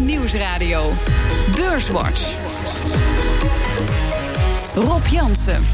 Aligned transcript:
Nieuwsradio. 0.00 0.92
Beurswatch. 1.56 2.38
Rob 4.78 5.06
Jansen. 5.06 5.64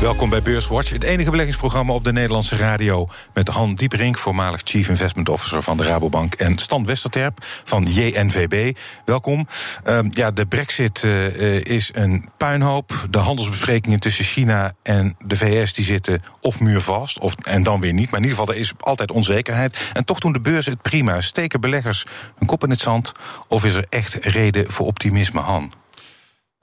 Welkom 0.00 0.30
bij 0.30 0.42
Beurswatch, 0.42 0.90
het 0.90 1.02
enige 1.02 1.30
beleggingsprogramma 1.30 1.92
op 1.92 2.04
de 2.04 2.12
Nederlandse 2.12 2.56
radio. 2.56 3.08
Met 3.34 3.48
Han 3.48 3.74
Dieperink, 3.74 4.18
voormalig 4.18 4.60
Chief 4.64 4.88
Investment 4.88 5.28
Officer 5.28 5.62
van 5.62 5.76
de 5.76 5.82
Rabobank. 5.82 6.34
En 6.34 6.58
Stan 6.58 6.86
Westerterp 6.86 7.38
van 7.64 7.82
JNVB. 7.82 8.76
Welkom. 9.04 9.46
Uh, 9.86 9.98
ja, 10.10 10.30
de 10.30 10.46
Brexit 10.46 11.02
uh, 11.02 11.64
is 11.64 11.90
een 11.94 12.28
puinhoop. 12.36 13.06
De 13.10 13.18
handelsbesprekingen 13.18 14.00
tussen 14.00 14.24
China 14.24 14.72
en 14.82 15.16
de 15.26 15.36
VS 15.36 15.72
die 15.72 15.84
zitten 15.84 16.22
of 16.40 16.60
muurvast, 16.60 17.18
of, 17.18 17.34
en 17.34 17.62
dan 17.62 17.80
weer 17.80 17.92
niet. 17.92 18.10
Maar 18.10 18.20
in 18.20 18.26
ieder 18.26 18.38
geval, 18.38 18.54
er 18.54 18.60
is 18.60 18.72
altijd 18.78 19.12
onzekerheid. 19.12 19.90
En 19.92 20.04
toch 20.04 20.18
doen 20.18 20.32
de 20.32 20.40
beurzen 20.40 20.72
het 20.72 20.82
prima. 20.82 21.20
Steken 21.20 21.60
beleggers 21.60 22.06
hun 22.38 22.48
kop 22.48 22.64
in 22.64 22.70
het 22.70 22.80
zand? 22.80 23.12
Of 23.48 23.64
is 23.64 23.74
er 23.74 23.86
echt 23.88 24.14
reden 24.20 24.72
voor 24.72 24.86
optimisme, 24.86 25.40
Han? 25.40 25.72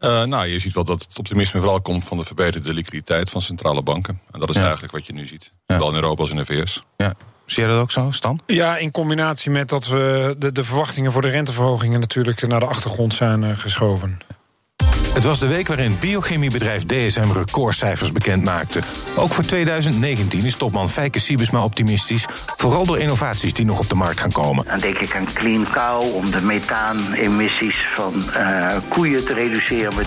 Uh, 0.04 0.24
nou, 0.24 0.48
je 0.48 0.60
ziet 0.60 0.74
wel 0.74 0.84
dat 0.84 1.02
het 1.02 1.20
optimisme 1.20 1.60
vooral 1.60 1.82
komt 1.82 2.04
van 2.04 2.18
de 2.18 2.26
verbeterde 2.26 2.74
liquiditeit 2.74 3.30
van 3.30 3.42
centrale 3.42 3.84
banken. 3.84 4.22
En 4.32 4.40
dat 4.40 4.50
is 4.50 4.56
ja. 4.56 4.62
eigenlijk 4.62 4.94
wat 4.94 5.06
je 5.06 5.14
nu 5.14 5.28
ziet. 5.28 5.52
Ja. 5.66 5.76
Zowel 5.76 5.90
in 5.90 5.96
Europa 5.96 6.22
als 6.22 6.30
in 6.30 6.36
de 6.36 6.46
VS. 6.46 6.84
Ja. 6.98 7.14
Zie 7.46 7.64
je 7.64 7.70
dat 7.70 7.80
ook 7.80 7.92
zo, 7.92 8.12
Stan? 8.12 8.40
Ja, 8.46 8.78
in 8.78 8.92
combinatie 8.92 9.52
met 9.52 9.70
dat 9.70 9.88
we 9.88 10.36
de, 10.38 10.52
de 10.52 10.64
verwachtingen 10.64 11.12
voor 11.12 11.22
de 11.22 11.28
renteverhogingen 11.28 12.00
natuurlijk 12.00 12.48
naar 12.48 12.60
de 12.60 12.66
achtergrond 12.66 13.14
zijn 13.14 13.44
uh, 13.44 13.56
geschoven. 13.56 14.20
Het 15.14 15.24
was 15.24 15.40
de 15.40 15.48
week 15.48 15.68
waarin 15.68 15.98
biochemiebedrijf 16.00 16.86
DSM 16.86 17.32
recordcijfers 17.32 18.12
bekend 18.12 18.44
maakte. 18.44 18.80
Ook 19.16 19.34
voor 19.34 19.44
2019 19.44 20.46
is 20.46 20.56
topman 20.56 20.90
Fijke 20.90 21.20
Siebesma 21.20 21.64
optimistisch. 21.64 22.26
Vooral 22.58 22.86
door 22.86 23.00
innovaties 23.00 23.54
die 23.54 23.66
nog 23.66 23.80
op 23.80 23.90
de 23.90 23.96
markt 23.96 24.20
gaan 24.20 24.32
komen. 24.32 24.66
Dan 24.68 24.78
denk 24.78 24.98
ik 24.98 25.16
aan 25.16 25.26
Clean 25.26 25.68
Cow 25.72 26.16
om 26.16 26.32
de 26.32 26.46
methaanemissies 26.46 27.86
van 27.96 28.14
uh, 28.38 28.68
koeien 28.90 29.26
te 29.26 29.34
reduceren 29.34 29.96
met 29.96 30.06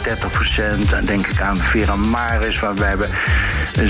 30%. 0.84 0.90
Dan 0.90 1.04
denk 1.04 1.26
ik 1.26 1.40
aan 1.40 1.56
Veramaris, 1.56 2.60
waarbij 2.60 2.96
we 2.98 3.08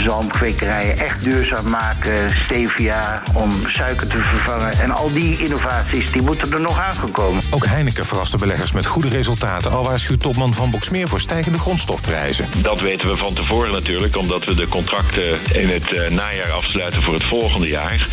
zalmkwekerijen 0.07 0.99
echt 0.99 1.25
duurzaam 1.25 1.69
maken. 1.69 2.41
Stevia 2.41 3.23
om 3.35 3.51
suiker 3.67 4.09
te 4.09 4.23
vervangen. 4.23 4.79
En 4.79 4.91
al 4.91 5.13
die 5.13 5.39
innovaties 5.39 6.13
die 6.13 6.23
moeten 6.23 6.53
er 6.53 6.61
nog 6.61 6.81
aangekomen. 6.81 7.43
Ook 7.51 7.67
Heineken 7.67 8.05
verraste 8.05 8.39
beleggers 8.39 8.73
met 8.73 8.87
goede 8.87 9.09
resultaten. 9.09 9.71
Al 9.71 9.85
waarschuwt 9.85 10.21
topman 10.21 10.55
van 10.55 10.71
Boksmeer 10.71 11.06
voor 11.09 11.21
stijgende 11.21 11.59
grondstofprijzen. 11.59 12.47
Dat 12.63 12.81
weten 12.81 13.09
we 13.09 13.17
van 13.17 13.35
tevoren 13.35 13.73
natuurlijk, 13.73 14.17
omdat 14.17 14.45
we 14.45 14.55
de 14.55 14.69
contracten 14.69 15.39
in 15.53 15.69
het 15.69 15.93
uh, 15.93 16.09
najaar 16.09 16.53
afsluiten 16.53 17.03
voor 17.03 17.15
het 17.15 17.25
volgende 17.25 17.69
jaar. 17.69 18.09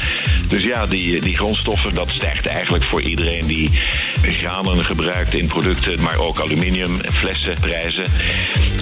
Dus 0.47 0.63
ja, 0.63 0.85
die, 0.85 1.21
die 1.21 1.35
grondstoffen, 1.35 1.93
dat 1.93 2.09
stijgt 2.09 2.47
eigenlijk 2.47 2.83
voor 2.83 3.01
iedereen 3.01 3.47
die 3.47 3.79
granen 4.21 4.85
gebruikt 4.85 5.33
in 5.33 5.47
producten, 5.47 6.01
maar 6.01 6.19
ook 6.19 6.39
aluminium 6.39 7.01
en 7.01 7.13
flessenprijzen. 7.13 8.05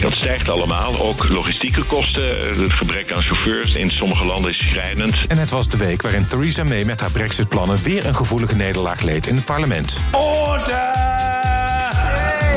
Dat 0.02 0.12
stijgt 0.12 0.50
allemaal. 0.50 1.00
Ook 1.00 1.30
logistieke 1.30 1.84
kosten, 1.84 2.38
het 2.38 2.74
gebrek 2.74 3.14
aan 3.14 3.22
chauffeurs 3.22 3.74
in 3.74 3.90
sommige 3.90 4.26
landen 4.26 4.52
is 4.52 4.58
schrijnend. 4.58 5.16
En 5.28 5.38
het 5.38 5.50
was 5.50 5.68
de 5.68 5.78
week 5.78 6.02
waarin 6.02 6.26
Theresa 6.26 6.64
May 6.64 6.84
met 6.84 7.00
haar 7.00 7.12
Brexit-plannen 7.12 7.78
weer 7.84 8.06
een 8.06 8.16
gevoelige 8.16 8.56
nederlaag 8.56 9.02
leed 9.02 9.28
in 9.28 9.36
het 9.36 9.46
parlement. 9.46 9.98
Order! 10.12 10.92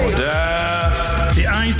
Order! 0.05 0.54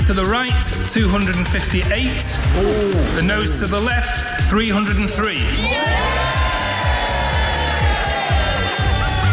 To 0.03 0.13
the 0.13 0.23
right, 0.23 0.89
258. 0.91 2.37
Ooh. 2.57 3.15
The 3.15 3.23
nose 3.23 3.59
to 3.59 3.67
the 3.67 3.83
left, 3.83 4.47
303. 4.47 5.37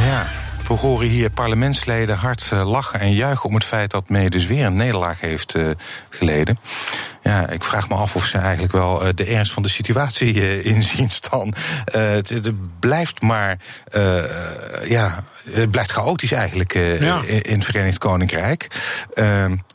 Ja, 0.07 0.27
we 0.69 0.75
horen 0.75 1.07
hier 1.07 1.31
parlementsleden 1.31 2.17
hard 2.17 2.51
lachen 2.51 3.01
en 3.01 3.13
juichen 3.13 3.49
om 3.49 3.55
het 3.55 3.65
feit 3.65 3.91
dat 3.91 4.09
May 4.09 4.29
dus 4.29 4.47
weer 4.47 4.65
een 4.65 4.77
nederlaag 4.77 5.21
heeft 5.21 5.55
uh, 5.55 5.71
geleden. 6.09 6.59
Ja, 7.23 7.49
ik 7.49 7.65
vraag 7.65 7.89
me 7.89 7.95
af 7.95 8.17
of 8.17 8.27
ze 8.27 8.39
eigenlijk 8.39 8.73
wel 8.73 9.07
uh, 9.07 9.09
de 9.15 9.25
ernst 9.25 9.53
van 9.53 9.63
de 9.63 9.69
situatie 9.69 10.35
uh, 10.35 10.65
inzien 10.65 11.11
staan. 11.11 11.53
het, 11.85 12.29
het, 12.29 12.81
blijft 12.81 13.20
maar, 13.20 13.59
ja, 14.85 15.25
het 15.51 15.70
blijft 15.70 15.91
chaotisch 15.91 16.33
eigenlijk 16.33 16.73
ja. 17.01 17.23
in, 17.27 17.42
in, 17.42 17.55
het 17.55 17.65
Verenigd 17.65 17.98
Koninkrijk. 17.98 18.69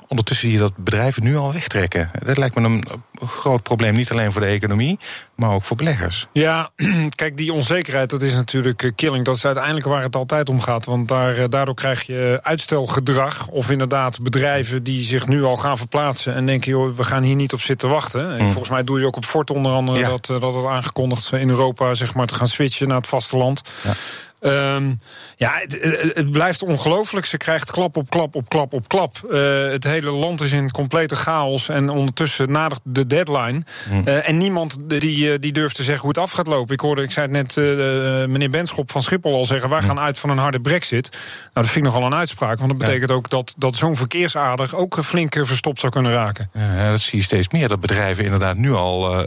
Ondertussen 0.07 0.47
zie 0.47 0.57
je 0.57 0.63
dat 0.63 0.77
bedrijven 0.77 1.23
nu 1.23 1.37
al 1.37 1.53
wegtrekken. 1.53 2.09
Dat 2.25 2.37
lijkt 2.37 2.55
me 2.55 2.61
een 2.61 2.85
groot 3.27 3.63
probleem, 3.63 3.95
niet 3.95 4.11
alleen 4.11 4.31
voor 4.31 4.41
de 4.41 4.47
economie, 4.47 4.99
maar 5.35 5.51
ook 5.51 5.63
voor 5.63 5.77
beleggers. 5.77 6.27
Ja, 6.31 6.69
kijk, 7.15 7.37
die 7.37 7.53
onzekerheid, 7.53 8.09
dat 8.09 8.21
is 8.21 8.33
natuurlijk 8.33 8.91
killing. 8.95 9.25
Dat 9.25 9.35
is 9.35 9.45
uiteindelijk 9.45 9.85
waar 9.85 10.01
het 10.01 10.15
altijd 10.15 10.49
om 10.49 10.61
gaat. 10.61 10.85
Want 10.85 11.07
daar, 11.07 11.49
daardoor 11.49 11.75
krijg 11.75 12.03
je 12.03 12.39
uitstelgedrag. 12.43 13.47
Of 13.47 13.69
inderdaad 13.69 14.21
bedrijven 14.21 14.83
die 14.83 15.03
zich 15.03 15.27
nu 15.27 15.43
al 15.43 15.55
gaan 15.55 15.77
verplaatsen 15.77 16.33
en 16.33 16.45
denken, 16.45 16.71
joh, 16.71 16.95
we 16.95 17.03
gaan 17.03 17.23
hier 17.23 17.35
niet 17.35 17.53
op 17.53 17.61
zitten 17.61 17.89
wachten. 17.89 18.37
En 18.37 18.49
volgens 18.49 18.69
mij 18.69 18.83
doe 18.83 18.99
je 18.99 19.05
ook 19.05 19.15
op 19.15 19.25
Fort 19.25 19.49
onder 19.49 19.71
andere 19.71 19.99
ja. 19.99 20.09
dat, 20.09 20.25
dat 20.25 20.55
het 20.55 20.65
aangekondigd 20.65 21.31
in 21.31 21.49
Europa 21.49 21.93
zeg 21.93 22.13
maar, 22.13 22.27
te 22.27 22.33
gaan 22.33 22.47
switchen 22.47 22.87
naar 22.87 22.97
het 22.97 23.07
vasteland. 23.07 23.61
Ja. 23.83 23.93
Um, 24.39 24.99
ja, 25.35 25.51
het, 25.53 26.11
het, 26.13 26.31
blijft 26.31 26.63
ongelooflijk. 26.63 27.25
Ze 27.25 27.37
krijgt 27.37 27.71
klap 27.71 27.97
op 27.97 28.09
klap 28.09 28.35
op 28.35 28.49
klap 28.49 28.73
op 28.73 28.87
klap. 28.87 29.17
Uh, 29.29 29.71
het 29.71 29.83
hele 29.83 30.11
land 30.11 30.41
is 30.41 30.51
in 30.51 30.71
complete 30.71 31.15
chaos. 31.15 31.69
En 31.69 31.89
ondertussen 31.89 32.51
nadert 32.51 32.81
de 32.83 33.07
deadline. 33.07 33.61
Mm. 33.89 34.01
Uh, 34.05 34.29
en 34.29 34.37
niemand 34.37 34.77
die, 34.89 35.39
die 35.39 35.51
durft 35.51 35.75
te 35.75 35.83
zeggen 35.83 36.01
hoe 36.01 36.09
het 36.09 36.19
af 36.19 36.31
gaat 36.31 36.47
lopen. 36.47 36.73
Ik 36.73 36.79
hoorde, 36.79 37.01
ik 37.01 37.11
zei 37.11 37.27
het 37.27 37.35
net, 37.35 37.55
uh, 37.55 37.65
meneer 38.25 38.49
Benschop 38.49 38.91
van 38.91 39.01
Schiphol 39.01 39.33
al 39.33 39.45
zeggen... 39.45 39.69
wij 39.69 39.81
gaan 39.81 39.99
uit 39.99 40.19
van 40.19 40.29
een 40.29 40.37
harde 40.37 40.59
brexit. 40.59 41.09
Nou, 41.11 41.21
dat 41.53 41.65
vind 41.65 41.85
ik 41.85 41.91
nogal 41.91 42.03
een 42.03 42.15
uitspraak. 42.15 42.57
Want 42.57 42.69
dat 42.69 42.77
betekent 42.77 43.09
ja. 43.09 43.15
ook 43.15 43.29
dat, 43.29 43.55
dat 43.57 43.75
zo'n 43.75 43.95
verkeersader... 43.95 44.75
ook 44.75 45.03
flink 45.03 45.33
verstopt 45.41 45.79
zou 45.79 45.91
kunnen 45.91 46.11
raken. 46.11 46.49
Ja, 46.53 46.89
dat 46.89 46.99
zie 46.99 47.17
je 47.17 47.23
steeds 47.23 47.49
meer. 47.49 47.67
Dat 47.67 47.79
bedrijven 47.79 48.23
inderdaad 48.23 48.57
nu 48.57 48.73
al 48.73 49.25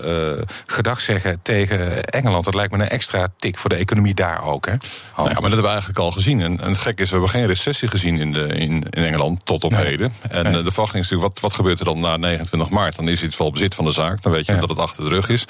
gedag 0.67 1.01
zeggen 1.01 1.41
tegen 1.43 2.05
Engeland. 2.05 2.45
Dat 2.45 2.55
lijkt 2.55 2.73
me 2.73 2.79
een 2.79 2.89
extra 2.89 3.29
tik 3.37 3.59
voor 3.59 3.71
de 3.71 3.77
economie 3.77 4.15
daar 4.15 4.45
ook, 4.45 4.67
hè? 4.67 4.75
Nou 5.17 5.29
ja, 5.29 5.41
maar 5.41 5.51
dat 5.51 5.59
hebben 5.59 5.63
we 5.63 5.69
eigenlijk 5.69 5.99
al 5.99 6.11
gezien. 6.11 6.41
En, 6.41 6.61
en 6.61 6.69
het 6.69 6.79
gekke 6.79 7.03
is, 7.03 7.09
we 7.11 7.17
hebben 7.17 7.33
geen 7.35 7.47
recessie 7.47 7.89
gezien 7.89 8.19
in, 8.19 8.33
de, 8.33 8.47
in, 8.47 8.87
in 8.91 9.05
Engeland 9.05 9.45
tot 9.45 9.65
op 9.65 9.71
nee. 9.71 9.85
heden. 9.85 10.13
En 10.31 10.43
nee. 10.43 10.63
de 10.63 10.71
verwachting 10.71 11.05
is 11.05 11.11
natuurlijk, 11.11 11.33
wat, 11.33 11.41
wat 11.41 11.55
gebeurt 11.55 11.79
er 11.79 11.85
dan 11.85 12.01
na 12.01 12.17
29 12.17 12.69
maart? 12.69 12.97
Dan 12.97 13.09
is 13.09 13.23
iets 13.23 13.37
wel 13.37 13.51
bezit 13.51 13.75
van 13.75 13.85
de 13.85 13.93
zaak, 13.93 14.23
dan 14.23 14.33
weet 14.33 14.47
je 14.47 14.53
ja. 14.53 14.59
dat 14.59 14.69
het 14.69 14.79
achter 14.79 15.05
de 15.05 15.11
rug 15.11 15.29
is. 15.29 15.45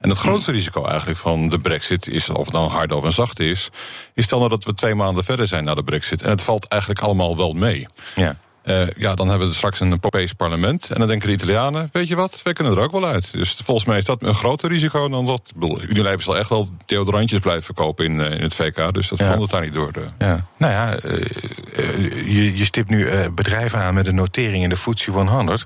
En 0.00 0.08
het 0.08 0.18
grootste 0.18 0.52
risico 0.52 0.84
eigenlijk 0.86 1.18
van 1.18 1.48
de 1.48 1.58
brexit 1.58 2.08
is, 2.08 2.28
of 2.28 2.44
het 2.44 2.54
nou 2.54 2.70
hard 2.70 2.92
of 2.92 3.02
een 3.02 3.12
zacht 3.12 3.40
is... 3.40 3.68
is 4.14 4.28
dan 4.28 4.48
dat 4.48 4.64
we 4.64 4.74
twee 4.74 4.94
maanden 4.94 5.24
verder 5.24 5.46
zijn 5.46 5.64
na 5.64 5.74
de 5.74 5.84
brexit. 5.84 6.22
En 6.22 6.30
het 6.30 6.42
valt 6.42 6.68
eigenlijk 6.68 7.00
allemaal 7.00 7.36
wel 7.36 7.52
mee. 7.52 7.86
Ja. 8.14 8.36
Uh, 8.64 8.88
ja, 8.96 9.14
dan 9.14 9.28
hebben 9.28 9.48
we 9.48 9.54
straks 9.54 9.80
een 9.80 9.86
Europees 9.86 10.32
parlement. 10.32 10.90
En 10.90 10.98
dan 10.98 11.08
denken 11.08 11.28
de 11.28 11.34
Italianen, 11.34 11.88
weet 11.92 12.08
je 12.08 12.16
wat, 12.16 12.40
wij 12.42 12.52
kunnen 12.52 12.76
er 12.76 12.82
ook 12.82 12.92
wel 12.92 13.06
uit. 13.06 13.32
Dus 13.32 13.56
volgens 13.64 13.86
mij 13.86 13.98
is 13.98 14.04
dat 14.04 14.22
een 14.22 14.34
groter 14.34 14.70
risico 14.70 15.08
dan 15.08 15.26
dat. 15.26 15.42
Ik 15.46 15.60
bedoel, 15.60 15.82
Unilever 15.82 16.22
zal 16.22 16.38
echt 16.38 16.48
wel 16.48 16.68
deodorantjes 16.86 17.38
blijven 17.38 17.64
verkopen 17.64 18.04
in, 18.04 18.14
uh, 18.14 18.30
in 18.30 18.42
het 18.42 18.54
VK. 18.54 18.92
Dus 18.94 19.08
dat 19.08 19.18
ja. 19.18 19.24
verandert 19.24 19.50
daar 19.50 19.60
niet 19.60 19.72
door. 19.72 19.92
De... 19.92 20.04
Ja. 20.18 20.44
Nou 20.56 20.72
ja, 20.72 21.04
uh, 21.04 22.34
je, 22.34 22.56
je 22.56 22.64
stipt 22.64 22.88
nu 22.88 23.30
bedrijven 23.30 23.78
aan 23.78 23.94
met 23.94 24.06
een 24.06 24.14
notering 24.14 24.62
in 24.62 24.68
de 24.68 24.76
FTSE 24.76 25.10
100. 25.10 25.64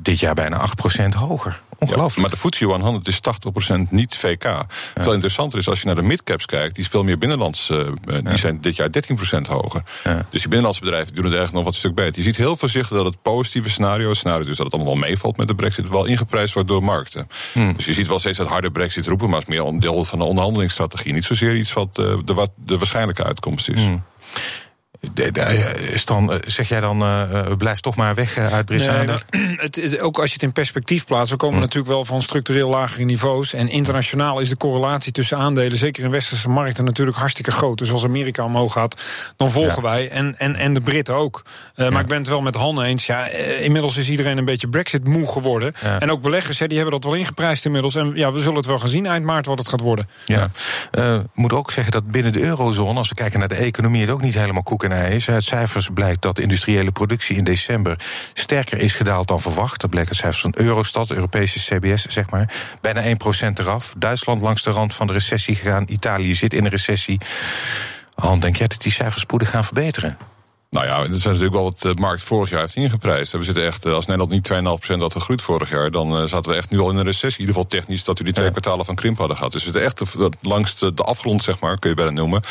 Dit 0.00 0.20
jaar 0.20 0.34
bijna 0.34 0.68
8% 1.04 1.08
hoger. 1.16 1.60
Ongelooflijk. 1.82 2.14
Ja, 2.14 2.20
maar 2.20 2.30
de 2.30 2.36
FTSE 2.36 2.64
100 2.64 3.08
is 3.08 3.20
80% 3.86 3.90
niet 3.90 4.16
VK. 4.16 4.42
Ja. 4.42 4.66
Veel 4.94 5.12
interessanter 5.12 5.58
is 5.58 5.68
als 5.68 5.80
je 5.80 5.86
naar 5.86 5.94
de 5.94 6.02
midcaps 6.02 6.46
kijkt, 6.46 6.74
die 6.74 6.84
is 6.84 6.90
veel 6.90 7.04
meer 7.04 7.18
binnenlands. 7.18 7.68
Uh, 7.68 7.78
die 8.04 8.22
ja. 8.22 8.36
zijn 8.36 8.60
dit 8.60 8.76
jaar 8.76 8.88
13% 8.88 8.90
hoger. 9.48 9.82
Dus 10.02 10.22
die 10.30 10.40
binnenlandse 10.40 10.80
bedrijven 10.80 11.14
doen 11.14 11.24
het 11.24 11.34
eigenlijk 11.34 11.52
nog 11.52 11.64
wat 11.64 11.74
stuk 11.74 11.94
beter. 11.94 12.16
Je 12.16 12.22
ziet 12.22 12.36
heel 12.36 12.56
voorzichtig 12.56 12.96
dat 12.96 13.06
het 13.06 13.22
positieve 13.22 13.70
scenario, 13.70 14.14
scenario 14.14 14.44
dus 14.44 14.56
dat 14.56 14.66
het 14.66 14.74
allemaal 14.74 14.92
wel 14.92 15.02
meevalt 15.02 15.36
met 15.36 15.48
de 15.48 15.54
Brexit, 15.54 15.88
wel 15.88 16.04
ingeprijsd 16.04 16.54
wordt 16.54 16.68
door 16.68 16.82
markten. 16.82 17.28
Hmm. 17.52 17.76
Dus 17.76 17.84
je 17.84 17.92
ziet 17.92 18.06
wel 18.06 18.18
steeds 18.18 18.38
dat 18.38 18.48
harde 18.48 18.70
Brexit 18.70 19.06
roepen, 19.06 19.30
maar 19.30 19.38
het 19.38 19.48
is 19.48 19.54
meer 19.54 19.66
een 19.66 19.80
deel 19.80 20.04
van 20.04 20.18
de 20.18 20.24
onderhandelingsstrategie. 20.24 21.12
Niet 21.12 21.24
zozeer 21.24 21.56
iets 21.56 21.72
wat 21.72 21.98
uh, 22.00 22.16
de, 22.24 22.34
wat 22.34 22.50
de 22.56 22.78
waarschijnlijke 22.78 23.24
uitkomst 23.24 23.68
is. 23.68 23.80
Hmm. 23.80 24.02
Is 25.92 26.04
dan, 26.04 26.40
zeg 26.46 26.68
jij 26.68 26.80
dan, 26.80 27.02
uh, 27.02 27.42
blijf 27.58 27.80
toch 27.80 27.96
maar 27.96 28.14
weg 28.14 28.38
uh, 28.38 28.52
uit 28.52 28.66
Brits 28.66 28.86
nee, 28.86 29.06
nou, 29.06 30.00
Ook 30.06 30.18
als 30.18 30.26
je 30.26 30.32
het 30.32 30.42
in 30.42 30.52
perspectief 30.52 31.04
plaatst, 31.04 31.30
we 31.30 31.36
komen 31.36 31.56
hm. 31.56 31.62
natuurlijk 31.62 31.92
wel 31.92 32.04
van 32.04 32.22
structureel 32.22 32.68
lagere 32.68 33.04
niveaus. 33.04 33.52
En 33.52 33.68
internationaal 33.68 34.40
is 34.40 34.48
de 34.48 34.56
correlatie 34.56 35.12
tussen 35.12 35.38
aandelen, 35.38 35.78
zeker 35.78 36.04
in 36.04 36.10
westerse 36.10 36.48
markten, 36.48 36.84
natuurlijk 36.84 37.16
hartstikke 37.16 37.50
groot. 37.50 37.78
Dus 37.78 37.92
als 37.92 38.04
Amerika 38.04 38.44
omhoog 38.44 38.72
gaat, 38.72 39.02
dan 39.36 39.50
volgen 39.50 39.82
ja. 39.82 39.82
wij. 39.82 40.10
En, 40.10 40.38
en, 40.38 40.56
en 40.56 40.72
de 40.72 40.80
Britten 40.80 41.14
ook. 41.14 41.42
Uh, 41.44 41.84
ja. 41.84 41.92
Maar 41.92 42.00
ik 42.00 42.06
ben 42.06 42.18
het 42.18 42.28
wel 42.28 42.42
met 42.42 42.54
Han 42.54 42.82
eens. 42.82 43.06
Ja, 43.06 43.28
inmiddels 43.28 43.96
is 43.96 44.10
iedereen 44.10 44.38
een 44.38 44.44
beetje 44.44 44.68
Brexit-moe 44.68 45.26
geworden. 45.26 45.74
Ja. 45.82 46.00
En 46.00 46.10
ook 46.10 46.22
beleggers, 46.22 46.58
hè, 46.58 46.66
die 46.66 46.78
hebben 46.78 47.00
dat 47.00 47.10
wel 47.10 47.18
ingeprijsd 47.18 47.64
inmiddels. 47.64 47.94
En 47.94 48.12
ja, 48.14 48.32
we 48.32 48.40
zullen 48.40 48.56
het 48.56 48.66
wel 48.66 48.78
gaan 48.78 48.88
zien 48.88 49.06
eind 49.06 49.24
maart 49.24 49.46
wat 49.46 49.58
het 49.58 49.68
gaat 49.68 49.80
worden. 49.80 50.08
Ja. 50.24 50.50
moet 51.34 51.52
ook 51.52 51.70
zeggen 51.70 51.92
dat 51.92 52.10
binnen 52.10 52.32
de 52.32 52.42
eurozone, 52.42 52.98
als 52.98 53.08
we 53.08 53.14
kijken 53.14 53.38
naar 53.38 53.48
de 53.48 53.54
economie, 53.54 54.00
het 54.00 54.10
ook 54.10 54.22
niet 54.22 54.34
helemaal 54.34 54.62
koek 54.62 54.84
en 54.84 54.91
is. 54.94 55.28
Uit 55.28 55.44
cijfers 55.44 55.88
blijkt 55.94 56.22
dat 56.22 56.36
de 56.36 56.42
industriële 56.42 56.90
productie 56.90 57.36
in 57.36 57.44
december 57.44 57.98
sterker 58.32 58.78
is 58.78 58.94
gedaald 58.94 59.28
dan 59.28 59.40
verwacht. 59.40 59.80
Dat 59.80 59.90
blijkt 59.90 60.08
uit 60.08 60.18
cijfers 60.18 60.42
van 60.42 60.54
Eurostat, 60.56 61.10
Europese 61.10 61.58
CBS, 61.58 62.06
zeg 62.06 62.30
maar. 62.30 62.54
Bijna 62.80 63.02
1% 63.02 63.52
eraf. 63.54 63.94
Duitsland 63.98 64.40
langs 64.40 64.62
de 64.62 64.70
rand 64.70 64.94
van 64.94 65.06
de 65.06 65.12
recessie 65.12 65.56
gegaan. 65.56 65.84
Italië 65.88 66.34
zit 66.34 66.52
in 66.52 66.64
een 66.64 66.70
recessie. 66.70 67.20
Han, 68.14 68.40
denk 68.40 68.56
jij 68.56 68.66
dat 68.66 68.82
die 68.82 68.92
cijfers 68.92 69.22
spoedig 69.22 69.50
gaan 69.50 69.64
verbeteren? 69.64 70.16
Nou 70.70 70.86
ja, 70.86 70.98
dat 70.98 71.14
is 71.14 71.24
natuurlijk 71.24 71.52
wel 71.52 71.62
wat 71.62 71.80
de 71.80 71.94
markt 71.94 72.22
vorig 72.22 72.50
jaar 72.50 72.60
heeft 72.60 72.76
ingeprijsd. 72.76 73.32
We 73.32 73.42
zitten 73.42 73.66
echt, 73.66 73.86
als 73.86 74.06
Nederland 74.06 74.30
niet 74.30 74.52
2,5% 74.96 74.98
had 74.98 75.12
gegroeid 75.12 75.42
vorig 75.42 75.70
jaar, 75.70 75.90
dan 75.90 76.28
zaten 76.28 76.50
we 76.50 76.56
echt 76.56 76.70
nu 76.70 76.78
al 76.78 76.90
in 76.90 76.96
een 76.96 77.04
recessie. 77.04 77.40
In 77.40 77.46
ieder 77.48 77.54
geval 77.54 77.80
technisch 77.80 78.04
dat 78.04 78.18
we 78.18 78.24
die 78.24 78.32
twee 78.32 78.50
kwartalen 78.50 78.84
van 78.84 78.94
krimp 78.94 79.18
hadden 79.18 79.36
gehad. 79.36 79.52
Dus 79.52 79.64
we 79.64 79.70
zitten 79.70 79.84
echt 79.84 80.14
langs 80.40 80.78
de 80.78 80.92
afgrond, 80.94 81.42
zeg 81.42 81.60
maar, 81.60 81.78
kun 81.78 81.90
je 81.90 81.96
bijna 81.96 82.10
noemen. 82.10 82.42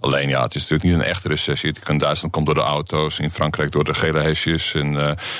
Alleen 0.00 0.28
ja, 0.28 0.42
het 0.42 0.54
is 0.54 0.60
natuurlijk 0.60 0.90
niet 0.90 0.94
een 0.94 1.10
echte 1.10 1.28
recessie. 1.28 1.74
In 1.88 1.98
Duitsland 1.98 2.32
komt 2.34 2.46
door 2.46 2.54
de 2.54 2.60
auto's, 2.60 3.18
in 3.18 3.30
Frankrijk 3.30 3.70
door 3.70 3.84
de 3.84 3.94
gele 3.94 4.20
hesjes. 4.20 4.74
En 4.74 4.92
uh, 4.92 4.94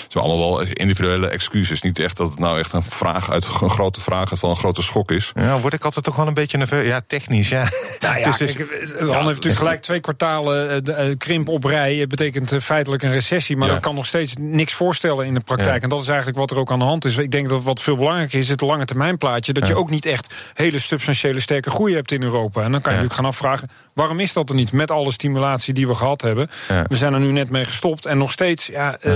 zijn 0.09 0.25
allemaal 0.25 0.39
wel 0.39 0.61
individuele 0.61 1.29
excuses. 1.29 1.83
Niet 1.83 1.99
echt 1.99 2.17
dat 2.17 2.31
het 2.31 2.39
nou 2.39 2.59
echt 2.59 2.73
een 2.73 2.83
vraag 2.83 3.31
uit 3.31 3.45
een 3.45 3.71
grote 3.71 4.01
vraag 4.01 4.31
van 4.35 4.51
een 4.51 4.57
grote 4.57 4.83
schok 4.83 5.11
is. 5.11 5.33
Ja, 5.35 5.59
word 5.59 5.75
ik 5.75 5.85
altijd 5.85 6.05
toch 6.05 6.17
wel 6.17 6.27
een 6.27 6.35
beetje 6.35 6.59
nerveus. 6.59 6.87
Ja, 6.87 7.01
technisch, 7.07 7.49
ja. 7.49 7.69
Nou 8.01 8.19
ja, 8.19 8.25
dus 8.37 8.37
kijk, 8.37 8.91
Han 8.99 9.09
heeft 9.09 9.27
natuurlijk 9.27 9.57
gelijk 9.57 9.83
twee 9.83 10.01
kwartalen 10.01 10.83
uh, 10.89 11.17
krimp 11.17 11.49
op 11.49 11.65
rij. 11.65 11.95
Het 11.95 12.09
betekent 12.09 12.55
feitelijk 12.63 13.03
een 13.03 13.13
recessie. 13.13 13.57
Maar 13.57 13.69
dat 13.69 13.81
kan 13.81 13.95
nog 13.95 14.07
steeds 14.07 14.35
niks 14.39 14.73
voorstellen 14.73 15.27
in 15.27 15.35
de 15.35 15.41
praktijk. 15.41 15.83
En 15.83 15.89
dat 15.89 16.01
is 16.01 16.09
eigenlijk 16.09 16.39
wat 16.39 16.51
er 16.51 16.59
ook 16.59 16.71
aan 16.71 16.79
de 16.79 16.85
hand 16.85 17.05
is. 17.05 17.17
Ik 17.17 17.31
denk 17.31 17.49
dat 17.49 17.63
wat 17.63 17.81
veel 17.81 17.97
belangrijker 17.97 18.39
is, 18.39 18.49
het 18.49 18.61
lange 18.61 18.85
termijn 18.85 19.19
plaatje. 19.19 19.53
Dat 19.53 19.67
je 19.67 19.75
ook 19.75 19.91
niet 19.91 20.07
echt 20.07 20.35
hele 20.55 20.79
substantiële 20.79 21.41
sterke 21.41 21.71
groei 21.71 21.95
hebt 21.95 22.13
in 22.13 22.23
Europa. 22.23 22.63
En 22.63 22.73
dan 22.73 22.81
kan 22.81 22.93
je 22.93 22.99
natuurlijk 22.99 23.15
gaan 23.15 23.25
afvragen, 23.25 23.71
waarom 23.95 24.21
is 24.21 24.33
dat 24.33 24.50
er 24.51 24.57
niet 24.57 24.73
met 24.73 24.91
alle 24.91 25.13
stimulatie 25.13 25.75
die 25.75 25.87
we 25.87 25.95
gehad 25.95 26.21
hebben. 26.21 26.51
We 26.87 26.97
zijn 26.97 27.15
er 27.15 27.21
nu 27.21 27.33
net 27.33 27.51
mee 27.51 27.65
gestopt 27.65 28.07
en 28.07 28.19
nog 28.19 28.33
steeds, 28.33 28.67
ja, 28.67 28.99
uh, 29.03 29.13